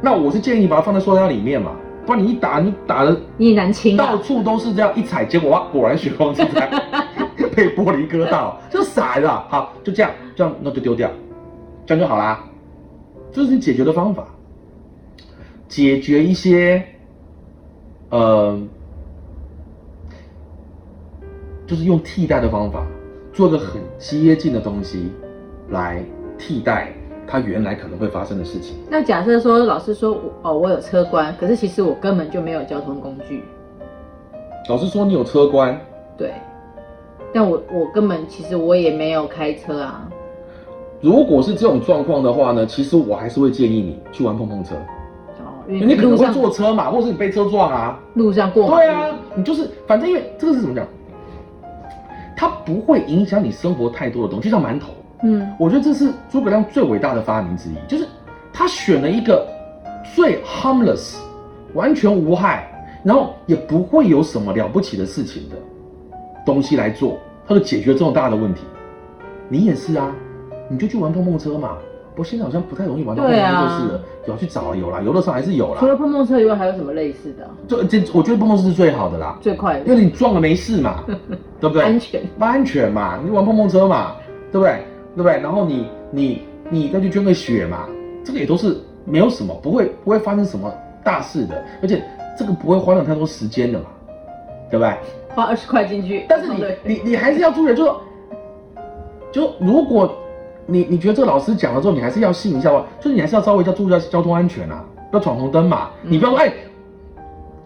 [0.00, 1.72] 那我是建议把它放在塑料里面嘛，
[2.06, 6.70] 不然你一打你打的你难清，到处都是这样一踩，结果哇，果然血光之灾
[7.56, 9.46] 被玻璃割到，就傻了。
[9.48, 11.10] 好，就这样，这样那就丢掉，
[11.86, 12.44] 这样就好啦。
[13.32, 14.26] 这是你解决的方法，
[15.66, 16.84] 解决一些
[18.10, 18.60] 呃，
[21.66, 22.86] 就是用替代的方法，
[23.32, 25.10] 做个很接近的东西
[25.70, 26.04] 来。
[26.38, 26.92] 替代
[27.26, 28.76] 他原来可能会发生的事情。
[28.88, 33.42] 那假设说，老师说，哦，我有车关，可是其实我根本就没有交通工具。
[34.68, 35.78] 老师说你有车关，
[36.16, 36.32] 对，
[37.32, 40.08] 但我我根本其实我也没有开车啊。
[41.00, 44.74] 如果是这种状况的话呢，其实我还是会建议你去玩碰碰车。
[45.38, 48.70] 哦，因为你可能会坐车嘛，或者是你被车撞啊，路上过。
[48.70, 50.86] 对啊，你就是反正因为这个是怎么讲，
[52.36, 54.88] 它不会影响你生活太多的东西，就像馒头。
[55.22, 58.06] 嗯，我觉得这是诸葛亮最伟大的发明之一，就是
[58.52, 59.46] 他选了一个
[60.14, 61.16] 最 harmless，
[61.74, 62.68] 完全无害，
[63.02, 65.56] 然后也不会有什么了不起的事情的
[66.44, 68.62] 东西来做，他就解决这么大的问题。
[69.48, 70.12] 你也是啊，
[70.68, 71.76] 你就去玩碰碰车嘛。
[72.10, 75.80] 不过现在好像不太容易玩到碰碰车，就是了，要去找有啦，游乐场还是有啦。
[75.80, 77.46] 除了碰碰车以外，还有什么类似的？
[77.68, 81.04] 就这，我觉得碰碰车是最好的啦，最快的，因为你撞了没事嘛，
[81.60, 81.82] 对不对？
[81.82, 84.16] 安全不，安全嘛，你玩碰碰车嘛，
[84.50, 84.82] 对不对？
[85.16, 85.40] 对不对？
[85.40, 87.88] 然后你你你再去捐个血嘛，
[88.22, 88.76] 这个也都是
[89.06, 90.70] 没有什么，不会不会发生什么
[91.02, 92.04] 大事的，而且
[92.38, 93.86] 这个不会花了太多时间的嘛，
[94.70, 94.94] 对不对？
[95.34, 98.00] 花二十块进去，但是你你你还是要注意，就说，
[99.32, 100.14] 就如果
[100.66, 106.52] 你你觉得这个老师讲了之后，你还是要信一下，就是你还是要稍微要注意下交通安全啊，不要闯红灯嘛，你不要说哎。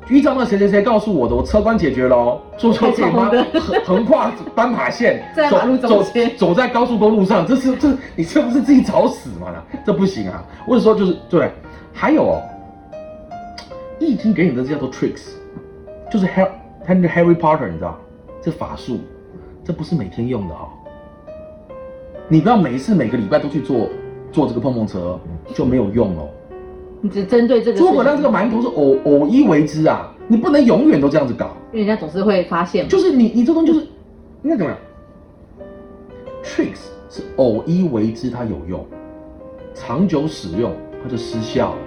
[0.09, 3.31] 依照那谁谁谁告诉我的，我车关解决了，坐车可以吗？
[3.55, 6.05] 横横跨斑马线， 走走
[6.37, 9.55] 走在高速公路上，这是这你这不是自己找死吗？
[9.87, 10.43] 这不行啊！
[10.67, 11.51] 或者说就是对，
[11.93, 12.43] 还有哦，
[14.01, 15.35] 易经给你的这叫做 tricks，
[16.11, 17.97] 就是 Harry Harry Potter，你知道，
[18.43, 18.99] 这法术，
[19.63, 20.69] 这不是每天用的哦。
[22.27, 23.89] 你不要每一次每个礼拜都去做
[24.33, 25.21] 做这个碰碰车，
[25.55, 26.29] 就没有用哦。
[27.03, 32.87] 你只针对这个诸葛亮这个馒头是偶偶一为之啊，你不能永远都这样子搞，因为人家总是会发现。
[32.89, 33.87] 就是你你这东西就是
[34.43, 34.79] 应该怎么样
[36.45, 38.85] ？tricks 是偶一为之，它有用，
[39.75, 41.79] 长久使用它就失效了，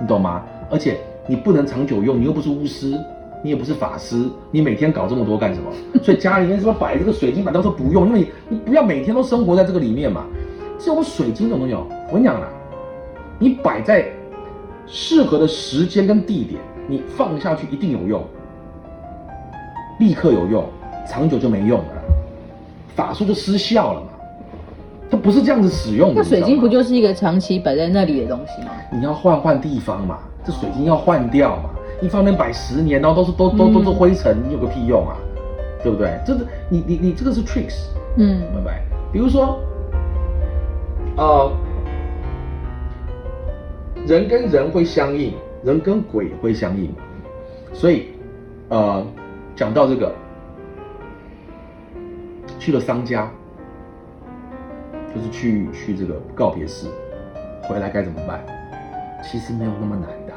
[0.00, 0.42] 你懂吗？
[0.70, 2.94] 而且你不能长久用，你又不是巫师，
[3.42, 5.70] 你也不是法师，你每天搞这么多干什么？
[6.04, 10.26] 所以家里面什么摆这个水晶板，都说不用，因为你你不要每天都生活在这个里面嘛。
[10.78, 11.74] 这种水晶这种东西，
[12.08, 12.48] 我跟你讲啦。
[13.42, 14.06] 你摆在
[14.86, 18.24] 适合的时间跟地点，你放下去一定有用，
[19.98, 20.64] 立刻有用，
[21.08, 21.86] 长久就没用了，
[22.94, 24.06] 法术就失效了嘛。
[25.10, 26.22] 它不是这样子使用的。
[26.22, 28.70] 那水晶不就是一个长期摆在那里的东西吗？
[28.92, 31.70] 你要换换地方嘛，这水晶要换掉嘛。
[32.00, 35.16] 一方面摆十年，然后都是都都都是灰尘，你有个屁用啊？
[35.82, 36.16] 对不对？
[36.24, 37.88] 这是你你你这个是 tricks，
[38.18, 38.80] 嗯，明白？
[39.12, 39.58] 比如说，
[41.16, 41.50] 呃。
[44.06, 45.32] 人跟人会相应，
[45.64, 46.92] 人跟鬼会相应，
[47.72, 48.08] 所以，
[48.68, 49.06] 呃，
[49.54, 50.12] 讲到这个，
[52.58, 53.30] 去了商家，
[55.14, 56.88] 就是去去这个告别式，
[57.62, 58.44] 回来该怎么办？
[59.22, 60.32] 其实没有那么难的，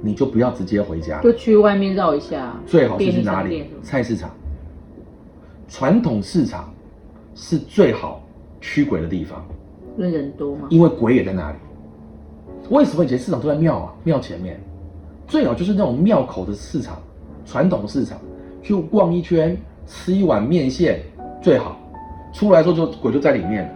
[0.00, 2.56] 你就不要直接回家，就去外面绕一下。
[2.64, 3.66] 最好是去哪里？
[3.82, 4.30] 菜市场。
[5.68, 6.72] 传统市场
[7.34, 8.22] 是最好
[8.60, 9.46] 驱鬼的地方，
[9.98, 10.68] 因为人多嘛。
[10.70, 11.56] 因为鬼也在那里。
[12.70, 13.92] 为什么以前市场都在庙啊？
[14.04, 14.58] 庙前面，
[15.26, 16.96] 最好就是那种庙口的市场，
[17.44, 18.18] 传统市场，
[18.62, 19.56] 去逛一圈，
[19.86, 21.00] 吃一碗面线
[21.42, 21.76] 最好。
[22.32, 23.70] 出来之后就鬼就在里面了，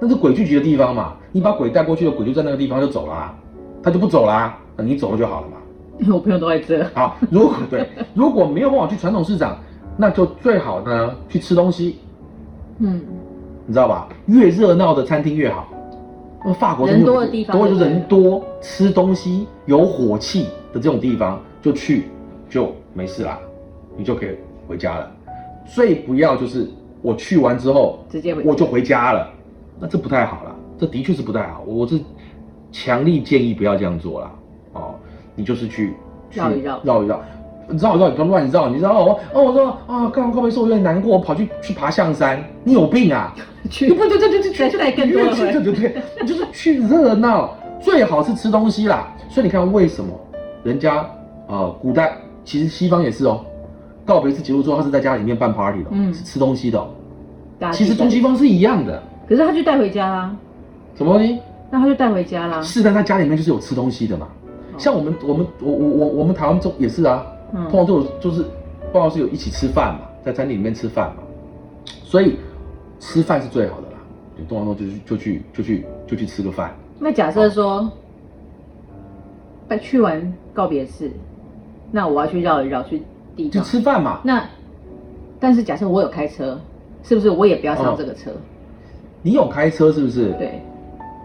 [0.00, 1.14] 那是鬼聚集的地方嘛。
[1.30, 3.38] 你把鬼带过去了，鬼就在那个地方就走了、啊，
[3.82, 5.56] 他就不走啦、那你走了就好了嘛。
[6.00, 6.82] 因 为我朋友都在这。
[6.94, 9.56] 好，如果对如果没有办法去传统市场，
[9.96, 11.98] 那就最好呢去吃东西，
[12.78, 13.00] 嗯，
[13.66, 14.08] 你知道吧？
[14.26, 15.68] 越热闹的餐厅越好。
[16.44, 22.04] 那法国人多的地方多就人多，吃东西有火气的这种地方就去
[22.48, 23.38] 就没事啦，
[23.96, 24.30] 你就可以
[24.66, 25.10] 回家了。
[25.66, 26.68] 最不要就是
[27.02, 29.30] 我去完之后直接回我就回家了，
[29.78, 31.62] 那这不太好了，这的确是不太好。
[31.66, 32.00] 我是
[32.72, 34.32] 强力建议不要这样做啦。
[34.72, 34.94] 哦，
[35.34, 35.94] 你就是去
[36.30, 37.22] 去绕一绕绕一绕。
[37.78, 38.68] 绕一绕，你不要乱绕。
[38.68, 43.34] 你知道哦哦，我说啊，干完告别式我有点难过，我跑去去爬象山，你有病啊！
[43.68, 49.12] 去你不对对对对，去再带更多对对对，就是去热闹，最好是吃东西啦。
[49.28, 50.10] 所以你看，为什么
[50.64, 51.06] 人家
[51.46, 53.40] 呃古代其实西方也是哦，
[54.04, 56.84] 告别式结束之后，他是在家里面办 party 的，嗯是吃东西的。
[57.72, 60.34] 其实聚在东西方是一样的，可是他就带回家啦，
[60.96, 61.38] 什么东西？
[61.70, 62.60] 那他就带回家啦。
[62.62, 64.26] 是但他家里面就是有吃东西的嘛。
[64.78, 67.22] 像我们我们我我我我们台湾中也是啊，
[67.52, 68.42] 嗯通常都有就是
[68.92, 71.22] 办公室有一起吃饭嘛，在餐厅里面吃饭嘛，
[72.04, 72.36] 所以
[72.98, 73.94] 吃饭是最好的啦。
[74.38, 76.74] 就动完动就去就去就去就去吃个饭。
[76.98, 77.90] 那假设说，
[79.68, 81.10] 在去完告别式，
[81.90, 83.02] 那我要去绕一绕去
[83.36, 83.60] 地就。
[83.62, 84.20] 吃饭嘛。
[84.24, 84.44] 那，
[85.38, 86.58] 但是假设我有开车，
[87.02, 88.30] 是不是我也不要上这个车？
[89.22, 90.62] 你有开车是不是？，对，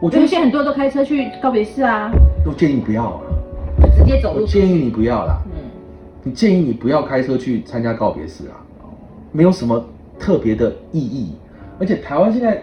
[0.02, 2.12] 我觉得现在很多人都开车去告别式啊，
[2.44, 3.22] 都建议你不要啊，
[3.98, 4.42] 直接走路。
[4.42, 5.42] 我建议你不要啦。
[5.46, 5.65] 嗯，
[6.28, 8.58] 你建议你不要开车去参加告别式啊，
[9.32, 9.86] 没有什么
[10.18, 11.36] 特别的意义。
[11.80, 12.60] 而且台湾现在，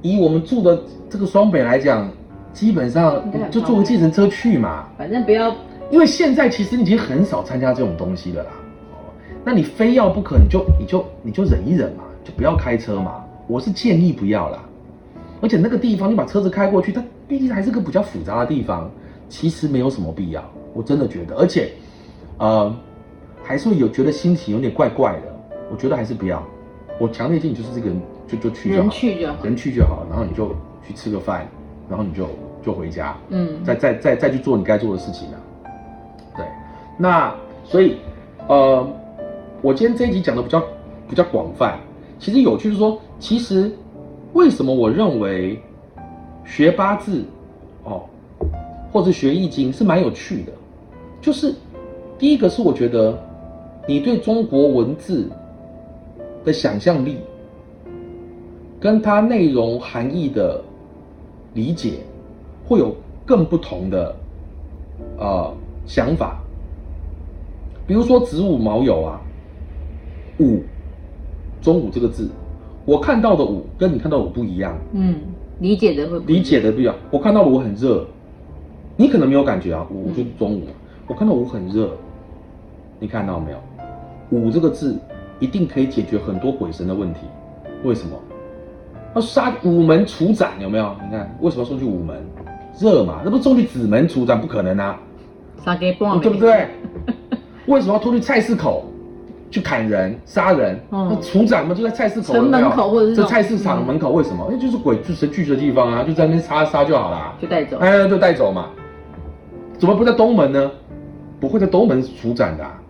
[0.00, 2.10] 以我们住的这个双北来讲，
[2.54, 4.86] 基本上就坐个计程车去嘛。
[4.96, 5.54] 反正不要
[5.90, 8.50] 因为现在其实已经很少参加这种东西了啦。
[8.92, 8.96] 哦，
[9.44, 13.22] 那你非要不可，你就你就你就忍一忍嘛，就不要开车嘛。
[13.46, 14.64] 我是建议不要啦。
[15.42, 18.90] 而且那个地方你把车子开过去，它毕竟还是个比较复杂的地方，
[19.28, 20.42] 其实没有什么必要。
[20.72, 21.72] 我真的觉得，而且，
[22.40, 22.74] 呃，
[23.44, 25.56] 还是会有觉得心情有点怪怪的。
[25.70, 26.42] 我觉得还是不要。
[26.98, 29.36] 我强烈建议就是这个人就就去就好，人去就好。
[29.44, 30.48] 人去就好，然后你就
[30.86, 31.46] 去吃个饭，
[31.88, 32.26] 然后你就
[32.62, 33.16] 就回家。
[33.28, 35.36] 嗯，再再再再去做你该做的事情啊。
[36.36, 36.44] 对，
[36.98, 37.34] 那
[37.64, 37.98] 所以
[38.48, 38.86] 呃，
[39.62, 40.62] 我今天这一集讲的比较
[41.08, 41.78] 比较广泛，
[42.18, 43.70] 其实有趣是说，其实
[44.32, 45.62] 为什么我认为
[46.44, 47.24] 学八字
[47.84, 48.02] 哦，
[48.92, 50.52] 或者学易经是蛮有趣的，
[51.20, 51.54] 就是
[52.20, 53.18] 第一个是我觉得
[53.88, 55.26] 你对中国文字
[56.44, 57.16] 的想象力，
[58.78, 60.62] 跟它内容含义的
[61.54, 61.94] 理解，
[62.68, 62.94] 会有
[63.24, 64.14] 更不同的
[65.18, 65.50] 呃
[65.86, 66.38] 想法。
[67.86, 69.18] 比如说子午卯酉啊，
[70.40, 70.60] 午，
[71.62, 72.28] 中午这个字，
[72.84, 75.16] 我看到的午跟你看到的午不一样，嗯，
[75.60, 76.94] 理解的会理解的不一样。
[77.10, 78.06] 我看到的午很热，
[78.98, 80.64] 你可能没有感觉啊，午就是中午，
[81.06, 81.90] 我看到午很热，
[83.00, 83.58] 你看到没有？
[84.30, 84.96] 五这个字
[85.40, 87.20] 一定可以解决很多鬼神的问题，
[87.82, 88.16] 为什么？
[89.16, 90.94] 要杀午门除斩有没有？
[91.04, 92.16] 你看为什么要送去午门？
[92.78, 94.96] 热嘛，那不送去子门除斩不可能啊，
[95.64, 96.68] 杀给棒，对不对？
[97.66, 98.84] 为什么要拖去菜市口
[99.50, 100.78] 去砍人、杀人？
[100.92, 104.46] 嗯那除斩嘛就在菜市口城门口或者是那种这菜市场门口，为什么？
[104.48, 107.34] 那就是鬼聚神聚集的地方啊，就在那边杀杀就好了。
[107.40, 107.78] 就带走。
[107.78, 108.66] 哎，就带走嘛。
[109.78, 110.70] 怎么不在东门呢？
[111.40, 112.80] 不会在东门处斩的啊、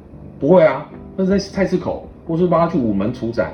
[0.41, 3.53] 不会啊，那是在菜市口，或是帮他去午门处斩，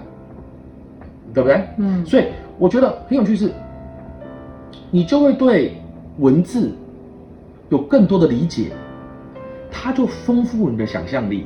[1.35, 1.61] 对不对？
[1.79, 2.27] 嗯，所以
[2.59, 3.51] 我觉得很有趣是，
[4.91, 5.77] 你就会对
[6.19, 6.73] 文字
[7.69, 8.71] 有更多的理解，
[9.71, 11.45] 它就丰富你的想象力，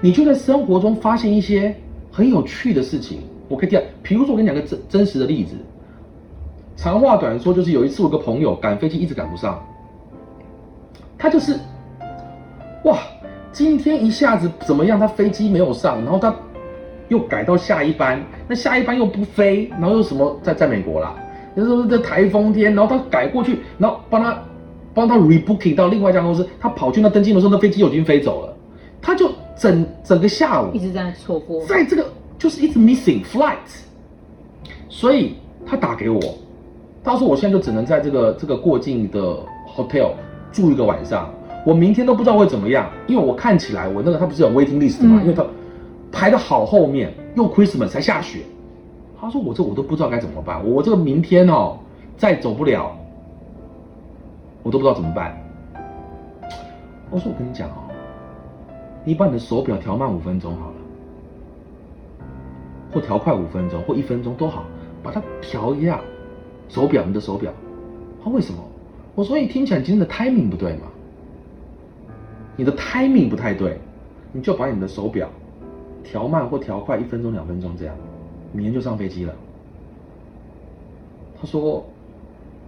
[0.00, 1.74] 你就在生活中发现一些
[2.12, 3.22] 很有趣的事情。
[3.48, 5.56] 我可以讲，比如说我跟你讲个真真实的例子，
[6.76, 9.60] 长话短说，就是有一次我有个朋友赶飞机一直赶不上，
[11.18, 11.58] 他就是
[12.84, 12.98] 哇，
[13.52, 14.98] 今天一下子怎么样？
[14.98, 16.34] 他飞机没有上，然后他
[17.08, 21.14] 又改到下一班，那下一班又不飞，然后又什么在在美国啦，
[21.54, 24.38] 那时候在台风天，然后他改过去，然后帮他
[24.94, 28.56] 帮他 rebooking 到另外一家公司，他跑去那登机的时候，那飞机已经飞走了，
[29.02, 31.64] 他就整整个下午一直在错过。
[31.66, 32.06] 在这个
[32.38, 33.56] 就是一直 missing flight，
[34.88, 35.34] 所以
[35.66, 36.20] 他打给我，
[37.02, 39.36] 他说我现在就只能在这个这个过境的
[39.66, 40.12] hotel
[40.52, 41.28] 住一个晚上，
[41.64, 45.20] 我明天都不知道会怎么样，因为我看起来我那个他不是有 waiting list 吗？
[45.20, 45.44] 嗯因为他
[46.10, 48.40] 排的好后面，又 Christmas 才下雪。
[49.20, 51.78] 他说我这我都不知道该怎么办，我这个明天哦
[52.16, 52.90] 再走不了，
[54.62, 55.36] 我都不知道怎么办。
[57.10, 57.90] 我说我跟你讲哦，
[59.04, 60.74] 你把你的手表调慢五分钟好了，
[62.92, 64.64] 或调快五分钟，或一分钟都好，
[65.02, 66.00] 把它调一下。
[66.68, 67.52] 手表，你的手表，
[68.24, 68.58] 他为什么？
[69.16, 70.82] 我说你听起来今天的 timing 不对嘛，
[72.60, 73.78] 你的 timing 不太对，
[74.32, 75.26] 你就把你的手表
[76.04, 77.94] 调慢或调快一分钟、两分钟这样，
[78.52, 79.34] 明天就上飞机了。
[81.40, 81.82] 他说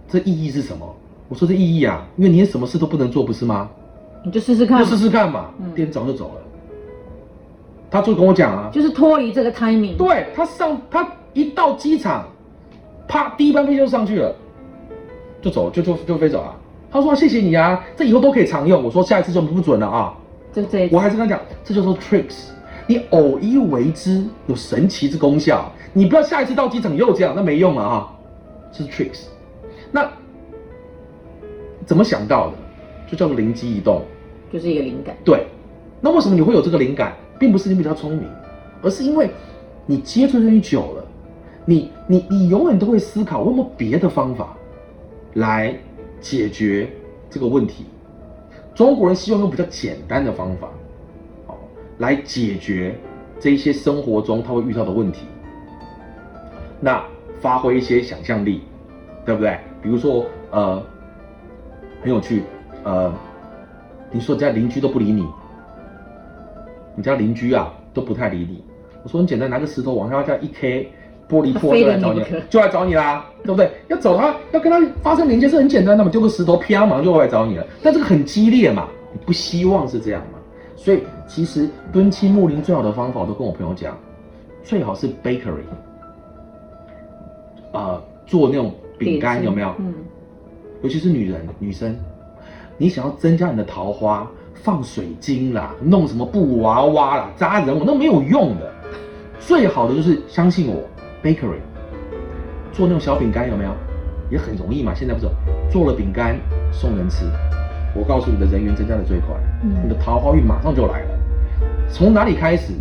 [0.07, 0.95] 这意义是什么？
[1.29, 3.69] 我说这意义啊，因为你什么事都不能做，不是吗？
[4.25, 6.41] 你就试试看嘛，就试试看嘛，嗯第二早就走了。
[7.91, 9.95] 他就跟我讲啊，就是脱离这个 timing。
[9.95, 12.27] 对他上他一到机场，
[13.07, 14.35] 啪，第一班飞机就上去了，
[15.39, 16.55] 就走就就就飞走了。
[16.93, 18.83] 他说谢谢你啊，这以后都可以常用。
[18.83, 20.15] 我说下一次就不准了啊。
[20.53, 22.49] 就这一次我还是跟他讲，这叫做 tricks，
[22.85, 25.71] 你偶一为之，有神奇之功效。
[25.91, 28.15] 你不要下一次到机场又这样，那没用了啊。
[28.71, 29.23] 这是 tricks，
[29.91, 30.07] 那
[31.83, 32.53] 怎么想到的？
[33.09, 34.03] 就叫做灵机一动。
[34.51, 35.15] 就是一个灵感。
[35.25, 35.47] 对，
[35.99, 38.29] 那为什么你会有这个灵感，并不是你比较聪明，
[38.83, 39.31] 而是因为
[39.87, 41.03] 你接触这东西久了，
[41.65, 44.55] 你你你永远都会思考，有没有别的方法
[45.33, 45.75] 来
[46.23, 46.89] 解决
[47.29, 47.85] 这个问题。
[48.73, 50.67] 中国人希望用比较简单的方法，
[51.45, 51.55] 哦，
[51.99, 52.95] 来解决
[53.39, 55.27] 这一些生活中他会遇到的问题。
[56.79, 57.05] 那
[57.39, 58.61] 发挥一些想象力，
[59.25, 59.59] 对不对？
[59.81, 60.81] 比如说，呃，
[62.01, 62.41] 很有趣，
[62.83, 63.13] 呃，
[64.11, 65.27] 你说你家邻居都不理你，
[66.95, 68.63] 你家邻居啊都不太理你。
[69.03, 70.91] 我说很简单，拿个石头往他这样一 K，
[71.29, 73.71] 玻璃破就来找你就来找你啦，对不对？
[73.87, 77.65] 要找他，要跟他发生连接是很简单的嘛，丢个石头，啪，马上就会来找你了。
[77.81, 80.39] 但这个很激烈嘛，你不希望是这样嘛？
[80.75, 83.97] 所以其实敦亲睦邻最好的方法，我都跟我朋友讲，
[84.63, 85.63] 最好是 bakery，
[87.71, 89.73] 呃，做那种饼干有没有？
[89.79, 89.93] 嗯，
[90.81, 91.97] 尤其是女人、女生，
[92.77, 98.71] 你想要增加你的桃花，放水晶啦，弄什么布娃娃啦、扎人我，那没有用的。
[99.39, 100.81] 最好的就是相信我
[101.23, 101.59] ，bakery
[102.71, 103.71] 做那种小饼干有没有？
[104.29, 104.93] 也很容易嘛。
[104.95, 105.27] 现在不是
[105.71, 106.35] 做了饼干
[106.71, 107.25] 送人吃，
[107.95, 111.19] 我告诉你的人员增加的最快，嗯你的桃花运马上就来了。
[111.89, 112.73] 从哪里开始？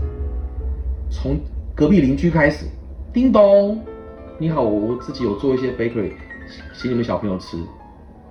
[1.11, 1.39] 从
[1.75, 2.65] 隔壁邻居开始，
[3.13, 3.79] 叮咚，
[4.39, 6.13] 你好，我自己有做一些 bakery，
[6.75, 7.59] 请你们小朋友吃。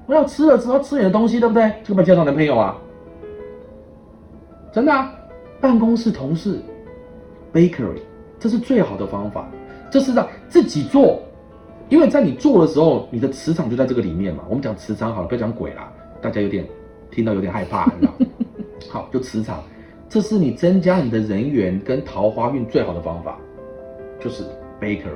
[0.07, 1.71] 我要吃了之后吃你的东西，对不对？
[1.83, 2.75] 就把介绍男朋友啊，
[4.73, 5.13] 真的啊，
[5.59, 6.59] 办公室同事
[7.53, 7.99] ，bakery，
[8.39, 9.47] 这是最好的方法，
[9.91, 11.21] 这是让自己做，
[11.89, 14.43] 因为在你做的时候，你的磁场就在这个里面嘛。
[14.47, 16.65] 我们讲磁场好了，不要讲鬼啦，大家有点
[17.11, 18.13] 听到有点害怕，你知道？
[18.89, 19.61] 好，就磁场，
[20.07, 23.37] 这是你增加你的人缘跟桃花运最好的方法，
[24.19, 24.43] 就是
[24.79, 25.09] bakery。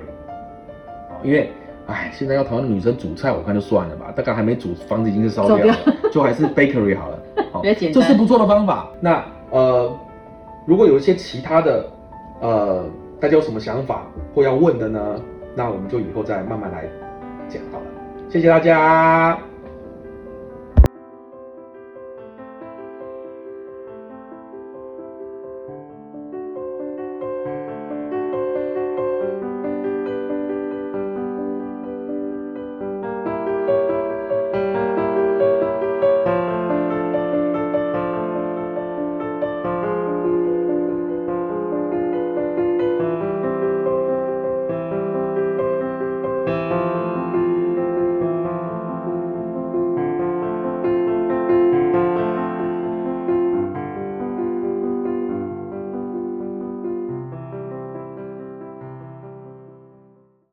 [1.10, 1.50] 哦因为，
[1.88, 5.74] 哎，现在要台湾的女生煮菜，我看就算了吧，大概还没煮，房子已经是烧掉了，
[6.12, 7.20] 就还是 bakery 好了。
[7.52, 8.90] 好这是不错的方法。
[9.00, 9.90] 那呃，
[10.66, 11.90] 如果有一些其他的，
[12.42, 12.86] 呃，
[13.26, 14.06] 大家有什么想法
[14.36, 15.20] 或要问的呢？
[15.56, 16.88] 那我们就以后再慢慢来
[17.50, 17.86] 讲好了。
[18.30, 19.36] 谢谢大家。